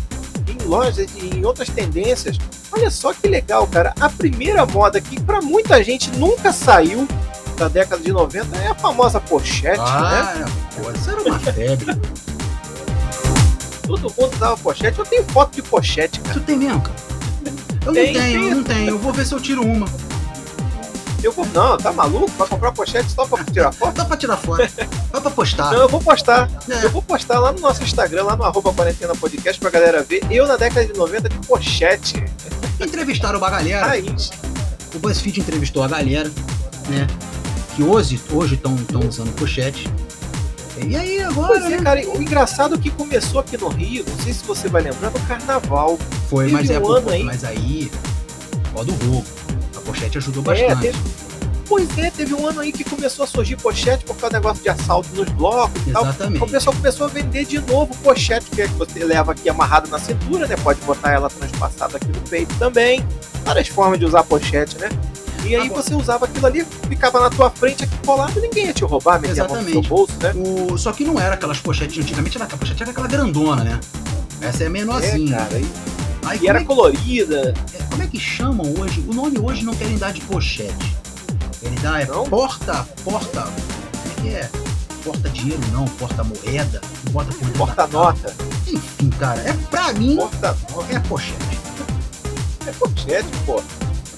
[0.48, 2.38] Em lojas e em outras tendências.
[2.72, 3.94] Olha só que legal, cara.
[4.00, 7.08] A primeira moda que para muita gente nunca saiu
[7.58, 10.46] da década de 90 é a famosa pochete, Ah, né?
[10.46, 11.96] é, pô, isso era uma febre.
[13.86, 15.00] Todo mundo usava pochete.
[15.00, 16.34] Eu tenho foto de pochete, cara.
[16.34, 16.96] Tu tem mesmo, cara?
[17.86, 18.50] Eu Tem, não tenho, tem.
[18.50, 18.90] eu não tenho.
[18.90, 19.88] Eu vou ver se eu tiro uma.
[21.28, 22.32] Eu vou, não, tá maluco?
[22.38, 23.94] Vai comprar pochete só pra tirar foto?
[23.96, 24.64] Dá pra tirar foto.
[25.12, 25.74] Dá pra postar.
[25.74, 26.50] Não, eu vou postar.
[26.70, 26.86] É.
[26.86, 30.22] Eu vou postar lá no nosso Instagram, lá no arroba quarentena podcast pra galera ver.
[30.32, 32.24] Eu na década de 90 de pochete.
[32.80, 33.86] Entrevistaram uma galera.
[33.88, 34.30] Raiz.
[34.96, 36.32] O BuzzFeed entrevistou a galera,
[36.88, 37.06] né?
[37.76, 38.74] Que hoje hoje estão
[39.06, 39.92] usando pochete.
[40.88, 41.82] E aí agora, Pois é, né?
[41.82, 45.10] cara, o engraçado é que começou aqui no Rio, não sei se você vai lembrar,
[45.12, 45.98] no carnaval.
[46.30, 47.92] Foi, teve mas é um por- ano aí- mas aí,
[48.74, 49.26] ó do roubo.
[49.88, 50.82] A pochete ajudou É, bastante.
[50.82, 50.98] teve-
[51.70, 54.64] Pois é, teve um ano aí que começou a surgir pochete por causa do negócio
[54.64, 56.04] de assalto nos blocos e tal.
[56.06, 56.42] Exatamente.
[56.44, 59.90] O pessoal começou a vender de novo pochete, que é que você leva aqui amarrado
[59.90, 60.56] na cintura, né?
[60.64, 63.06] Pode botar ela transpassada aqui no peito também.
[63.44, 64.88] Várias formas de usar pochete, né?
[65.44, 68.74] E aí Agora- você usava aquilo ali, ficava na tua frente aqui colado, ninguém ia
[68.74, 69.90] te roubar, meter a mão no seu Exatamente.
[69.90, 70.32] bolso, né?
[70.36, 73.80] O, só que não era aquelas pochetes antigamente, era aquela pochete era aquela grandona, né?
[74.42, 75.36] Essa é menorzinha.
[75.36, 75.60] É, cara.
[75.60, 75.66] E,
[76.28, 77.54] Aí, e era é, que- colorida.
[77.74, 79.04] é, como é que chamam hoje?
[79.08, 80.96] O nome hoje não querem dar de pochete.
[81.62, 82.24] Ele dá é Não?
[82.26, 83.42] porta, porta.
[83.42, 84.50] Como é que é?
[85.04, 88.20] Porta dinheiro não, porta moeda, bota por Porta-nota.
[88.30, 88.36] calça.
[88.68, 90.94] Enfim, cara, é pra mim Porta-nota.
[90.94, 91.58] é pochete.
[92.68, 93.60] É pochete, pô.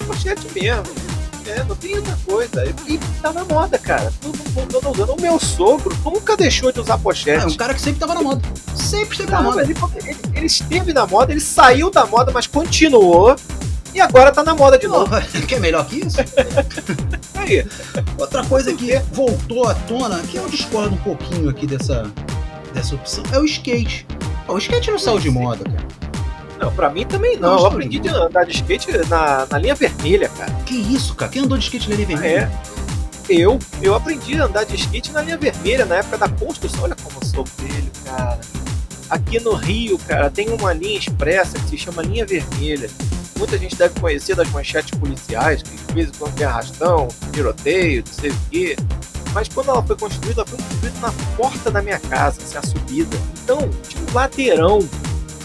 [0.00, 0.82] É pochete mesmo.
[1.50, 2.64] É, não tem outra coisa.
[2.86, 4.12] E tá na moda, cara.
[4.20, 5.12] Todo mundo usando.
[5.14, 7.46] O meu sogro nunca deixou de usar É pochete.
[7.46, 8.40] um cara que sempre tava na moda.
[8.74, 9.62] Sempre esteve na moda.
[9.62, 9.74] ele,
[10.04, 13.34] ele, ele esteve na moda, ele saiu da moda, mas continuou.
[13.92, 15.06] E agora tá na moda de novo.
[15.10, 16.18] Porra, Quer melhor que isso?
[17.34, 17.66] Aí,
[18.18, 22.08] Outra coisa que voltou à tona, que eu discordo um pouquinho aqui dessa,
[22.72, 24.06] dessa opção, é o skate.
[24.46, 25.86] O skate não saiu de moda, cara.
[26.60, 27.56] Não, pra mim também não.
[27.56, 30.52] Não, Eu aprendi de andar de skate na, na linha vermelha, cara.
[30.66, 31.32] Que isso, cara?
[31.32, 32.52] Quem andou de skate na linha vermelha?
[33.28, 33.32] É.
[33.32, 36.82] Eu, eu aprendi a andar de skate na linha vermelha, na época da construção.
[36.84, 38.40] Olha como eu sou velho, cara.
[39.08, 42.90] Aqui no Rio, cara, tem uma linha expressa que se chama linha vermelha.
[43.38, 48.04] Muita gente deve conhecer das manchetes policiais, que de vez em quando tem arrastão, tiroteio,
[48.06, 48.76] não sei o quê.
[49.32, 52.62] Mas quando ela foi construída, ela foi construída na porta da minha casa, assim, a
[52.62, 53.16] subida.
[53.42, 53.58] Então,
[53.88, 54.80] tinha um lateirão.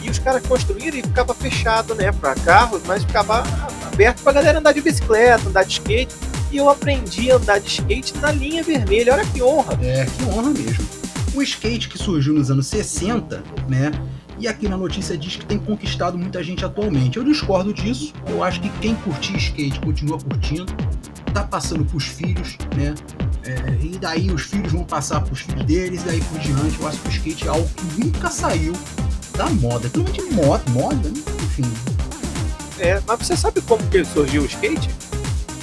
[0.06, 3.44] E os caras construíram e ficava fechado, né, para carros, mas ficava
[3.92, 6.14] aberto pra galera andar de bicicleta, andar de skate.
[6.52, 9.14] E eu aprendi a andar de skate na linha vermelha.
[9.14, 9.74] Olha que honra.
[9.82, 10.86] É, que honra mesmo.
[11.34, 13.92] O skate que surgiu nos anos 60, né?
[14.38, 17.18] E aqui na notícia diz que tem conquistado muita gente atualmente.
[17.18, 18.14] Eu discordo disso.
[18.28, 20.72] Eu acho que quem curtia skate continua curtindo.
[21.34, 22.94] Tá passando pros filhos, né?
[23.44, 26.80] É, e daí os filhos vão passar pros filhos deles, e daí por diante.
[26.80, 28.74] Eu acho que o skate é algo que nunca saiu
[29.36, 29.90] da moda.
[29.90, 31.10] Pelo menos de moda, moda,
[31.44, 31.64] enfim.
[32.80, 34.90] É, mas você sabe como que surgiu o skate?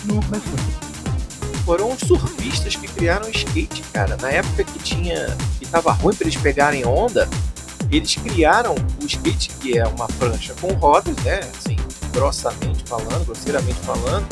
[0.05, 0.83] Não, como é que foi?
[1.65, 4.17] Foram os surfistas que criaram o skate, cara.
[4.21, 5.37] Na época que tinha.
[5.59, 7.29] que tava ruim pra eles pegarem onda,
[7.91, 11.41] eles criaram o skate, que é uma prancha com rodas, né?
[11.41, 11.77] Assim,
[12.13, 14.27] grossamente falando, grosseiramente falando.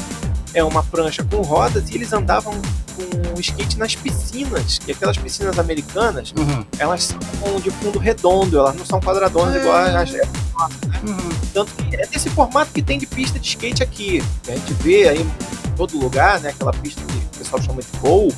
[0.53, 2.61] É uma prancha com rodas e eles andavam
[3.07, 6.64] com o skate nas piscinas, que aquelas piscinas americanas, Uhum.
[6.78, 9.59] elas são de fundo redondo, elas não são quadradonas É.
[9.61, 11.28] igual as, Uhum.
[11.55, 14.22] tanto que é desse formato que tem de pista de skate aqui.
[14.42, 16.51] Que a gente vê aí em todo lugar, né?
[16.51, 18.32] Aquela pista que o pessoal chama de bowl.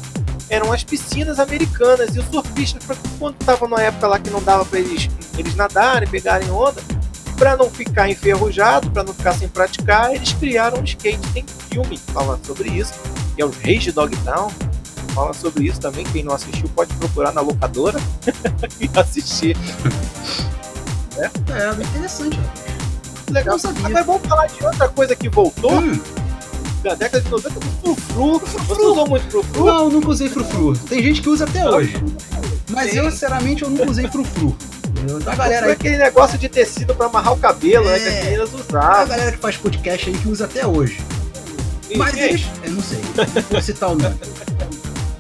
[0.49, 2.15] Eram as piscinas americanas.
[2.15, 2.83] E os surfistas,
[3.19, 6.81] quando estavam na época lá que não dava para eles, eles nadarem, pegarem onda,
[7.37, 11.19] para não ficar enferrujado, para não ficar sem praticar, eles criaram um skate.
[11.33, 12.93] Tem filme que fala sobre isso,
[13.35, 14.51] que é Os Reis de Dogtown.
[15.15, 16.05] Fala sobre isso também.
[16.07, 17.99] Quem não assistiu pode procurar na locadora
[18.81, 19.57] e assistir.
[21.19, 22.39] É, bem interessante.
[23.31, 23.57] Legal.
[23.85, 25.73] Agora vamos falar de outra coisa que voltou.
[25.79, 26.01] Hum,
[26.83, 28.39] da década de 90 do frufru.
[28.41, 29.65] Você usou muito frufru?
[29.67, 30.77] não, nunca usei frufru.
[30.89, 31.95] Tem gente que usa até hoje.
[32.71, 32.99] Mas Tem.
[32.99, 34.57] eu, sinceramente, eu nunca usei frufru.
[34.87, 37.99] A Galera, galera é aí, aquele negócio de tecido pra amarrar o cabelo, né?
[37.99, 38.19] Que É.
[38.19, 39.07] as meninas a usavam.
[39.09, 40.99] galera que faz podcast aí que usa até hoje.
[41.97, 42.23] Mas Quem?
[42.25, 42.43] eles.
[42.65, 42.99] Eu não sei.
[43.51, 44.15] Vou citar o nome.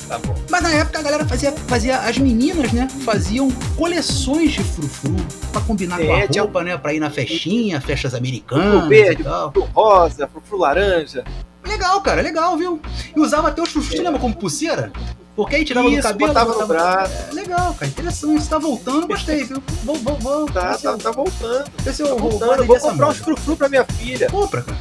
[0.09, 0.35] Tá bom.
[0.51, 1.99] Mas na época a galera fazia, fazia.
[2.01, 2.87] As meninas, né?
[3.03, 5.16] Faziam coleções de frufru
[5.51, 6.77] pra combinar com É, a tinha- roupa, né?
[6.77, 8.89] Pra ir na festinha, festas Frufru americanas.
[8.91, 9.53] verde, e tal.
[9.53, 11.25] frufru rosa, frufru laranja.
[11.64, 12.79] Legal, cara, legal, viu?
[13.16, 14.93] E usava até os frufrus, tu lembra como pulseira?
[15.35, 16.28] Porque aí tirava do Isso, cabelo.
[16.28, 17.12] botava no braço.
[17.30, 18.43] É, legal, cara, interessante.
[18.43, 19.62] Você tá voltando, gostei, viu?
[19.83, 20.47] Vou, vou, vou.
[20.47, 21.64] Tá, tá, tá voltando.
[21.80, 22.64] ver se eu Tá vou, voltando.
[22.66, 24.28] Vou comprar uns frufru pra minha filha.
[24.30, 24.78] Compra, cara.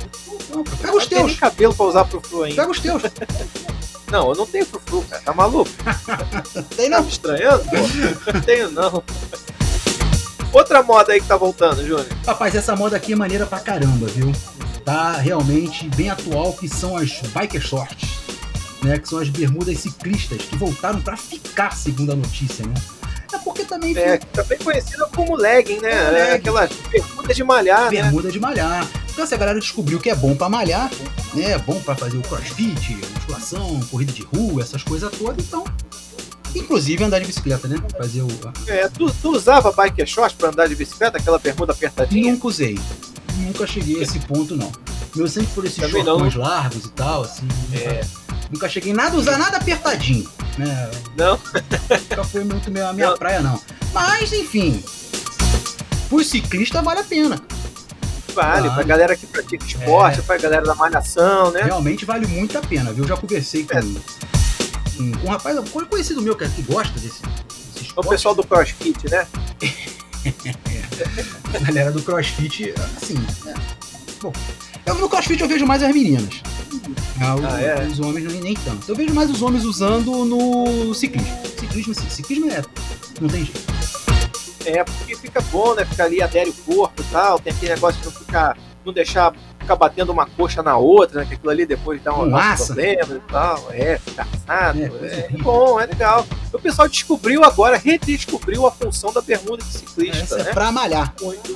[0.52, 0.76] Compra.
[0.76, 1.40] Pega Não os tem nem teus.
[1.40, 2.56] cabelo pra usar frufru ainda.
[2.62, 3.02] Pega os teus.
[4.12, 5.22] Não, eu não tenho frufru, cara.
[5.22, 5.70] Tá maluco?
[6.76, 7.04] Tem Tá não.
[7.06, 8.34] me estranhando, pô?
[8.34, 9.02] Não tenho, não.
[10.52, 12.06] Outra moda aí que tá voltando, Júnior.
[12.28, 14.30] Rapaz, essa moda aqui é maneira pra caramba, viu?
[14.84, 18.18] Tá realmente bem atual, que são as biker shorts,
[18.84, 19.00] né?
[19.00, 22.74] Que são as bermudas ciclistas, que voltaram pra ficar, segundo a notícia, né?
[23.34, 23.98] É porque também...
[23.98, 25.92] É, também conhecida como legging, né?
[25.92, 26.36] É, legging.
[26.36, 27.90] Aquelas bermudas de malhar, né?
[27.90, 28.88] Bermuda de malhar.
[29.10, 30.90] Então essa galera descobriu que é bom pra malhar,
[31.34, 31.52] né?
[31.52, 35.64] É bom pra fazer o crossfit, musculação, corrida de rua, essas coisas todas, então...
[36.54, 37.78] Inclusive andar de bicicleta, né?
[37.98, 38.28] Fazer o...
[38.68, 42.34] É, tu, tu usava biker shorts pra andar de bicicleta, aquela bermuda apertadinha?
[42.34, 42.78] Nunca usei.
[43.38, 44.72] Nunca cheguei a esse ponto, não.
[45.16, 47.48] Meu sempre por esses Também shortões largos e tal, assim.
[47.74, 48.02] É.
[48.50, 50.92] Nunca cheguei nada a usar nada apertadinho, né?
[51.18, 51.40] Não?
[52.10, 53.18] Nunca foi muito minha, a minha Não.
[53.18, 53.60] praia, não.
[53.94, 54.84] Mas, enfim.
[56.10, 57.42] Por ciclista vale a pena.
[58.34, 58.70] Vale, Vale.
[58.74, 60.22] pra galera que pratica esporte, É.
[60.22, 61.64] pra galera da malhação, né?
[61.64, 63.04] Realmente vale muito a pena, viu?
[63.04, 63.82] Eu já conversei com, É.
[63.82, 68.10] com, com um rapaz, um conhecido meu que, que gosta desse, desse O esporte.
[68.10, 69.28] pessoal do crossfit, né?
[71.56, 73.16] A galera do crossfit, assim.
[73.48, 73.54] é,
[74.22, 74.32] Bom,
[74.86, 76.42] eu, no crossfit eu vejo mais as meninas.
[77.20, 77.86] Ah, o- Ah, é?
[77.88, 78.88] Os homens nem, nem tanto.
[78.90, 81.38] Eu vejo mais os homens usando no ciclismo.
[81.60, 82.10] Ciclismo, sim.
[82.10, 82.62] Ciclismo é.
[83.20, 83.62] Não tem jeito.
[84.66, 85.84] É, porque fica bom, né?
[85.86, 87.40] Ficar ali, adere o corpo e tal.
[87.40, 88.58] Tem aquele negócio de não ficar.
[88.86, 91.26] Não deixar ficar batendo uma coxa na outra, né?
[91.28, 92.30] Que aquilo ali depois dá um
[92.66, 93.68] problemas e tal.
[93.72, 94.80] É, fica assado.
[94.80, 96.26] É, É, é bom, é legal.
[96.52, 100.54] O pessoal descobriu agora, redescobriu a função da bermuda de Essa ciclista, é né?
[100.54, 101.14] pra malhar.
[101.22, 101.56] Muito,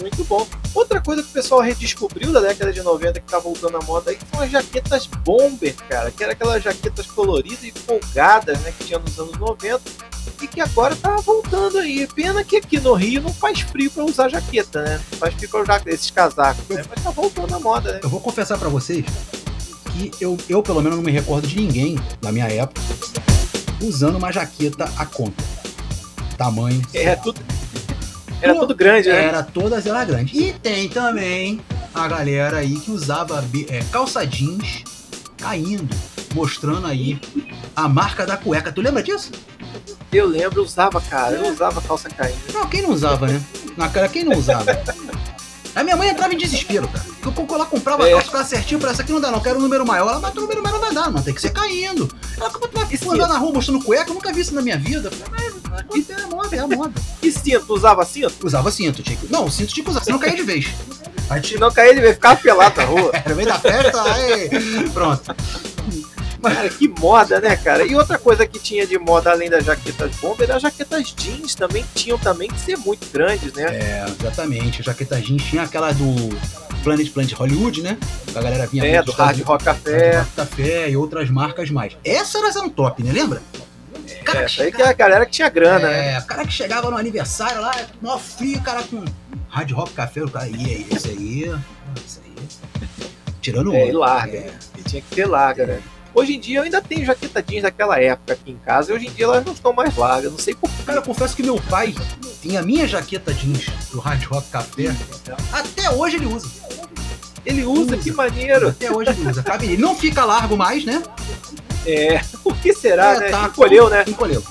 [0.00, 0.46] muito bom.
[0.74, 4.10] Outra coisa que o pessoal redescobriu da década de 90 que tá voltando à moda
[4.10, 6.10] aí são as jaquetas bomber, cara.
[6.10, 8.72] Que era aquelas jaquetas coloridas e folgadas, né?
[8.78, 10.09] Que tinha nos anos 90
[10.40, 12.06] e que agora tá voltando aí.
[12.06, 15.00] Pena que aqui no Rio não faz frio pra usar jaqueta, né?
[15.10, 16.82] Não faz frio pra usar esses casacos, né?
[16.88, 18.00] Mas tá voltando à moda, né?
[18.02, 19.04] Eu vou confessar pra vocês
[19.92, 22.80] que eu, eu, pelo menos, não me recordo de ninguém, na minha época,
[23.82, 25.42] usando uma jaqueta a conta.
[26.36, 26.80] Tamanho.
[26.94, 27.40] É tudo.
[28.40, 29.26] Era tudo grande, né?
[29.26, 30.38] Era todas elas grandes.
[30.38, 31.60] E tem também
[31.94, 34.84] a galera aí que usava é, calça jeans
[35.36, 35.94] caindo,
[36.34, 37.20] mostrando aí
[37.74, 38.72] a marca da cueca.
[38.72, 39.32] Tu lembra disso?
[40.12, 41.36] Eu lembro, eu usava, cara.
[41.36, 42.38] Eu usava calça caindo.
[42.52, 43.40] Não, quem não usava, né?
[43.76, 44.64] Na cara, quem não usava?
[45.74, 47.04] A minha mãe entrava em desespero, cara.
[47.22, 48.08] Porque eu lá comprava É.
[48.08, 49.40] a calça, ficava certinho, pra essa aqui não dá, não.
[49.40, 50.08] Quero um número maior.
[50.10, 51.22] Ela, mas o número maior não vai dar, não.
[51.22, 52.08] Tem que ser caindo.
[52.36, 54.10] Ela, como tu vai andar na rua mostrando cueca?
[54.10, 55.10] Eu nunca vi isso na minha vida.
[55.10, 56.92] Falei, é a moda, é a moda.
[57.22, 57.72] E cinto?
[57.72, 58.44] Usava cinto?
[58.46, 59.30] Usava cinto, tinha que...
[59.30, 60.66] Não, o cinto tinha que usar, senão caía de vez.
[61.28, 63.10] Aí Se não cair, ele vai ficar pelado na rua.
[63.24, 64.90] Era meio da festa, aí...
[64.92, 65.36] Pronto.
[66.42, 67.84] Cara, que moda, né, cara?
[67.84, 71.54] E outra coisa que tinha de moda além das jaquetas bomber, era as jaquetas jeans
[71.54, 73.64] também tinham também que ser muito grandes, né?
[73.64, 74.80] É, exatamente.
[74.80, 76.14] A jaqueta jeans tinha aquela do
[76.82, 77.98] Planet Planet Hollywood, né?
[78.26, 80.10] Que a galera vinha É, do Hard Rock Café.
[80.12, 81.96] Hard Rock Café e outras marcas mais.
[82.04, 83.12] Essas eram top, né?
[83.12, 83.42] Lembra?
[84.06, 86.14] É, essa aí que é a galera que tinha grana, né?
[86.14, 89.04] É, o cara que chegava no aniversário lá, mó frio, o cara com
[89.48, 91.42] Hard Rock Café, o cara, e aí, esse aí,
[92.04, 92.30] esse aí.
[93.40, 93.88] Tirando É, onda.
[93.88, 94.38] e larga.
[94.38, 94.52] É.
[94.86, 95.80] Tinha que ter larga, né?
[96.14, 99.06] Hoje em dia eu ainda tenho jaqueta jeans daquela época aqui em casa, e hoje
[99.06, 101.56] em dia elas não estão mais largas, não sei por Cara, eu confesso que meu
[101.68, 101.94] pai
[102.42, 104.94] tinha a minha jaqueta jeans do Hard Rock Café.
[105.52, 106.48] Até hoje ele usa.
[107.46, 107.96] Ele usa, Usa.
[107.98, 108.68] que maneiro.
[108.68, 109.42] Até hoje ele usa.
[109.42, 109.76] Cabe.
[109.76, 111.02] Não fica largo mais, né?
[111.86, 113.28] É, o que será, É, né?
[113.30, 113.44] tá.
[113.46, 114.04] Encolheu, né?
[114.06, 114.42] Encolheu.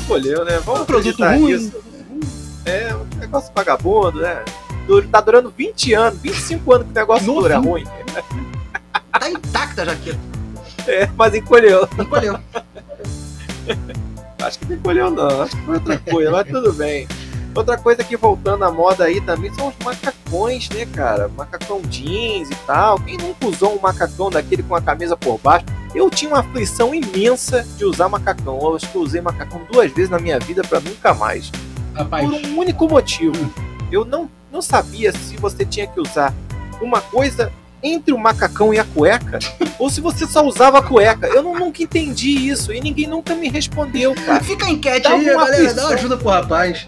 [0.00, 0.60] Encolheu, né?
[0.64, 1.52] Vamos Um produto ruim.
[1.52, 1.72] nisso.
[2.64, 4.44] É, um negócio vagabundo, né?
[5.10, 7.84] Tá durando 20 anos, 25 anos que o negócio dura ruim.
[9.12, 10.18] Tá intacta a jaqueta.
[10.88, 11.86] É, mas encolheu.
[11.98, 12.38] Encolheu.
[14.42, 17.06] Acho que não encolheu não, acho que foi outra coisa, mas tudo bem.
[17.54, 21.28] Outra coisa que voltando à moda aí também são os macacões, né, cara?
[21.28, 22.98] Macacão jeans e tal.
[23.00, 25.66] Quem nunca usou um macacão daquele com a camisa por baixo?
[25.94, 28.58] Eu tinha uma aflição imensa de usar macacão.
[28.62, 31.50] Eu acho que eu usei macacão duas vezes na minha vida pra nunca mais.
[31.94, 33.52] Rapaz, Por um único motivo.
[33.90, 36.32] Eu não, não sabia se você tinha que usar
[36.80, 39.38] uma coisa entre o macacão e a cueca
[39.78, 41.26] ou se você só usava a cueca.
[41.26, 44.42] Eu não, nunca entendi isso e ninguém nunca me respondeu, cara.
[44.42, 45.74] fica a enquete Dá aí, galera.
[45.74, 46.84] Dá uma ajuda pro rapaz.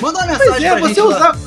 [0.00, 1.38] Manda uma mensagem é, pra você usava.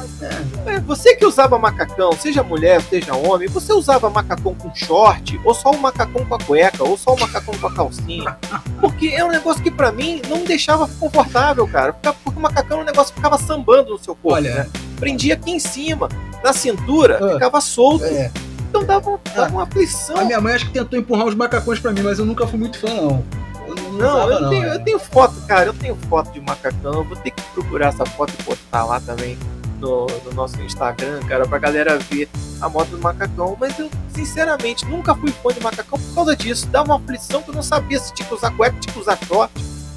[0.65, 5.53] É, você que usava macacão, seja mulher, seja homem, você usava macacão com short, ou
[5.53, 8.37] só o macacão com a cueca, ou só o macacão com a calcinha.
[8.79, 11.93] Porque é um negócio que pra mim não me deixava confortável, cara.
[11.93, 14.55] Porque o macacão é um negócio que ficava sambando no seu corpo, Olha.
[14.55, 14.69] né?
[14.99, 16.09] Prendia aqui em cima,
[16.43, 17.33] na cintura, Ah.
[17.33, 18.05] ficava solto.
[18.05, 18.31] É,
[18.69, 20.15] Então dava, dava uma aflição.
[20.17, 22.57] a minha mãe acho que tentou empurrar uns macacões pra mim, mas eu nunca fui
[22.59, 23.23] muito fã, não.
[23.67, 24.75] Eu não, Não, usava, eu, não, tenho, é.
[24.75, 25.65] eu tenho foto, cara.
[25.67, 26.93] Eu tenho foto de macacão.
[26.93, 29.37] Eu vou ter que procurar essa foto e postar lá também
[29.79, 32.27] no, no nosso Instagram, cara, pra galera ver
[32.59, 33.55] a moto do macacão.
[33.59, 36.67] Mas eu, sinceramente, nunca fui fã de macacão por causa disso.
[36.67, 39.17] Dava uma aflição que eu não sabia se tinha que usar cueca, tinha que usar
[39.25, 39.53] short.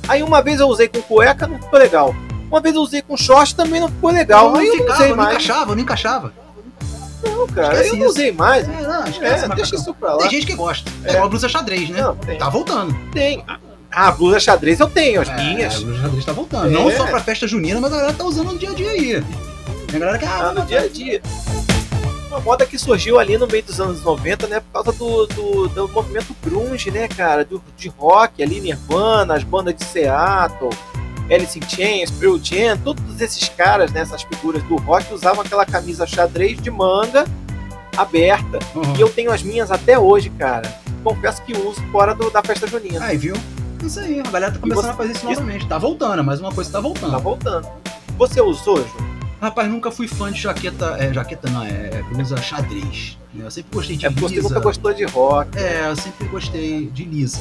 [0.08, 2.14] Aí uma vez eu usei com cueca, não ficou legal.
[2.54, 4.52] Uma vez eu usei com short também não ficou legal.
[4.52, 5.28] não aí eu não usei não mais.
[5.30, 6.32] encaixava, não encaixava.
[7.24, 8.10] Não, cara, Esquece eu não isso.
[8.10, 8.68] usei mais.
[8.68, 10.18] É, não, esquece, É, deixa isso pra lá.
[10.18, 10.88] Tem gente que gosta.
[11.02, 11.10] É, É.
[11.14, 12.00] igual a blusa xadrez, né?
[12.00, 12.14] Não.
[12.38, 12.94] Tá voltando.
[13.10, 13.44] Tem.
[13.90, 15.74] Ah, blusa xadrez eu tenho, as É, minhas.
[15.74, 16.66] a blusa xadrez tá voltando.
[16.66, 16.70] É.
[16.70, 19.24] Não só pra festa junina, mas a galera tá usando no dia a dia aí.
[19.88, 21.20] Tem a galera que, Ah, ah, no dia a dia.
[22.28, 24.60] Uma moda que surgiu ali no meio dos anos 90, né?
[24.60, 27.44] Por causa do, do, do movimento grunge, né, cara?
[27.44, 30.70] Do, de rock ali, Nirvana, as bandas de Seattle,
[31.30, 35.64] Alice in Chains, Pearl Jam, todos esses caras, né, essas figuras do rock usavam aquela
[35.64, 37.24] camisa xadrez de manga
[37.96, 38.58] aberta.
[38.74, 38.94] uhum.
[38.96, 40.68] E eu tenho as minhas até hoje, cara.
[41.02, 43.04] Confesso que uso fora do- da festa junina.
[43.04, 43.34] Aí, viu?
[43.82, 45.66] Isso aí, a galera tá começando você- a fazer isso isso- novamente.
[45.66, 47.10] Tá voltando, mais uma coisa tá voltando.
[47.12, 47.68] Tá voltando.
[48.18, 49.13] Você usou, Ju?
[49.44, 50.96] Rapaz, nunca fui fã de jaqueta.
[50.98, 53.18] É, jaqueta não, é, é blusa xadrez.
[53.34, 53.44] né?
[53.44, 54.48] Eu sempre gostei de É porque você lisa.
[54.48, 55.58] nunca gostou de rock.
[55.58, 57.38] É, eu sempre gostei de lisa.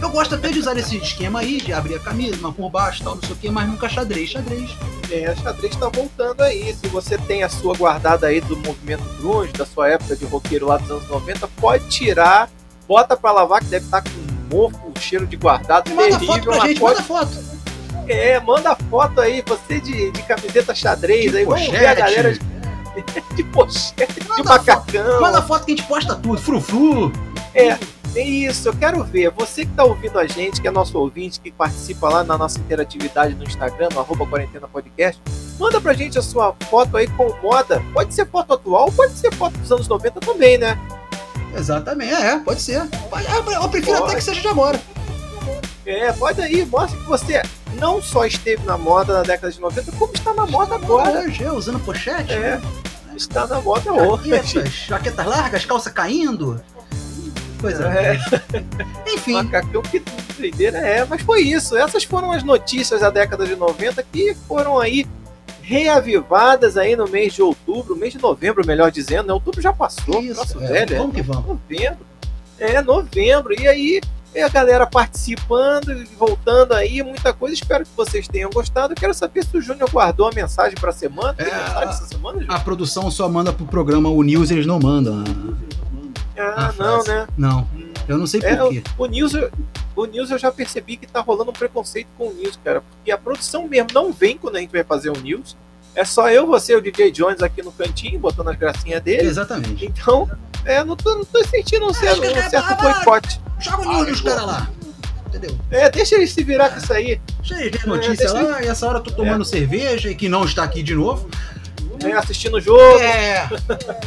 [0.00, 3.14] Eu gosto até de usar esse esquema aí, de abrir a camisa, por baixo tal,
[3.16, 4.70] não sei o que, mas nunca xadrez, xadrez.
[5.10, 6.74] É, a xadrez tá voltando aí.
[6.74, 10.66] Se você tem a sua guardada aí do movimento grunge, da sua época de roqueiro
[10.66, 12.48] lá dos anos 90, pode tirar,
[12.88, 16.26] bota pra lavar, que deve estar com um mofo, um cheiro de guardado manda terrível.
[16.26, 16.94] foto pra gente, pode...
[16.94, 17.57] manda foto.
[18.06, 22.00] É, manda foto aí, você de, de camiseta xadrez De aí, vamos ver a pochete.
[22.00, 22.40] galera de,
[23.36, 25.20] de pochete, de Manda macacão.
[25.20, 27.12] Manda foto que a gente posta tudo, frufru.
[27.54, 27.76] É
[28.16, 29.30] isso, eu quero ver.
[29.30, 32.58] Você que tá ouvindo a gente, que é nosso ouvinte, que participa lá na nossa
[32.58, 35.20] interatividade no Instagram, no arroba quarentena podcast,
[35.58, 37.82] manda pra gente a sua foto aí com moda.
[37.92, 40.78] Pode ser foto atual, pode ser foto dos anos 90 também, né?
[41.56, 42.76] Exatamente, é, pode ser.
[42.76, 44.10] Eu eu prefiro Pode.
[44.10, 44.80] até que seja de agora.
[45.86, 47.42] É, pode aí, mostra que você
[47.78, 51.20] não só esteve na moda na década de 90, como está na moda agora.
[51.20, 52.32] Hoje, é, usando pochete.
[52.32, 52.62] É, né?
[53.16, 54.30] está na moda hoje.
[54.30, 56.60] Jaquetas, jaquetas largas, calça caindo.
[57.60, 57.88] Coisa.
[57.88, 58.18] É.
[59.12, 60.02] Enfim, Macacão, que
[60.38, 61.04] doideira é.
[61.04, 61.76] Mas foi isso.
[61.76, 65.06] Essas foram as notícias da década de 90 que foram aí
[65.60, 69.32] reavivadas aí no mês de outubro, mês de novembro, melhor dizendo, né?
[69.34, 70.62] Outubro já passou, isso.
[70.62, 71.46] é, velho, é vamos que vamos.
[71.46, 72.06] novembro.
[72.58, 73.60] É, novembro.
[73.60, 74.00] E aí,
[74.34, 77.54] é a galera participando e voltando aí, muita coisa.
[77.54, 78.92] Espero que vocês tenham gostado.
[78.92, 81.34] Eu quero saber se o Júnior guardou a mensagem pra semana.
[81.34, 82.54] Tem É, mensagem a- essa semana, Júnior?
[82.56, 85.24] A produção só manda pro programa o News, eles não mandam.
[86.36, 87.26] Ah, a não, né?
[87.36, 87.68] Não,
[88.06, 88.82] eu não sei É, por quê.
[88.96, 89.32] O News,
[89.96, 92.80] o News eu já percebi que tá rolando um preconceito com o News, cara.
[92.80, 95.56] Porque a produção mesmo não vem quando a gente vai fazer o News.
[95.96, 99.26] É só eu, você e o DJ Jones aqui no cantinho, botando as gracinhas dele.
[99.26, 99.84] Exatamente.
[99.84, 100.30] Então,
[100.64, 103.40] é, não tô, não tô sentindo um certo, acho que um certo é boicote.
[103.60, 104.68] Joga o News nos caras lá.
[105.26, 105.58] Entendeu?
[105.70, 107.20] É, deixa eles se virar com isso aí.
[107.38, 110.28] Deixa eles ver notícia deixa lá, e essa hora eu tô tomando cerveja e que
[110.28, 111.28] não está aqui de novo.
[112.02, 113.48] né, assistindo o jogo É.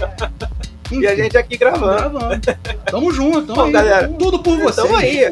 [0.92, 2.20] e a gente aqui gravando.
[2.20, 2.42] gravando.
[2.90, 3.72] Tamo junto, tamo Bom, aí.
[3.72, 4.86] galera, Tudo por vocês.
[4.86, 5.32] Então aí,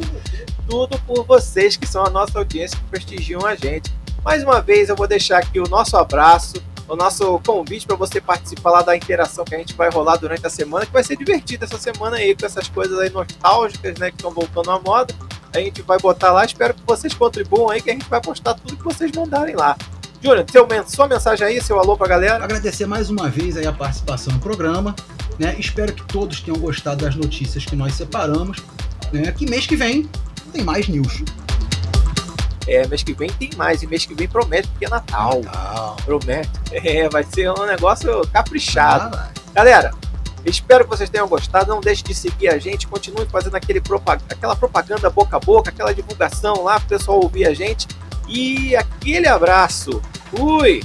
[0.70, 3.92] tudo por vocês que são a nossa audiência que prestigiam a gente.
[4.24, 8.20] Mais uma vez eu vou deixar aqui o nosso abraço, o nosso convite para você
[8.20, 11.16] participar lá da interação que a gente vai rolar durante a semana, que vai ser
[11.16, 15.14] divertida essa semana aí com essas coisas aí nostálgicas, né, que estão voltando à moda.
[15.54, 18.56] A gente vai botar lá, espero que vocês contribuam aí que a gente vai postar
[18.56, 19.78] tudo que vocês mandarem lá.
[20.22, 22.44] Júnior, seu sua mensagem aí, seu alô pra galera.
[22.44, 24.94] Agradecer mais uma vez aí a participação no programa.
[25.38, 25.56] Né?
[25.58, 28.58] Espero que todos tenham gostado das notícias que nós separamos.
[29.14, 29.32] Né?
[29.32, 30.10] Que mês que vem
[30.52, 31.24] tem mais news.
[32.70, 35.42] É, mês que vem tem mais, e mês que vem promete, porque é Natal.
[36.06, 36.50] Promete.
[36.72, 39.16] É, vai ser um negócio caprichado.
[39.18, 39.92] Ah, Galera,
[40.46, 41.74] espero que vocês tenham gostado.
[41.74, 42.88] Não deixe de seguir a gente.
[42.88, 47.20] Continue fazendo aquele propag- aquela propaganda boca a boca, aquela divulgação lá para o pessoal
[47.22, 47.88] ouvir a gente.
[48.28, 50.02] E aquele abraço.
[50.30, 50.84] Fui!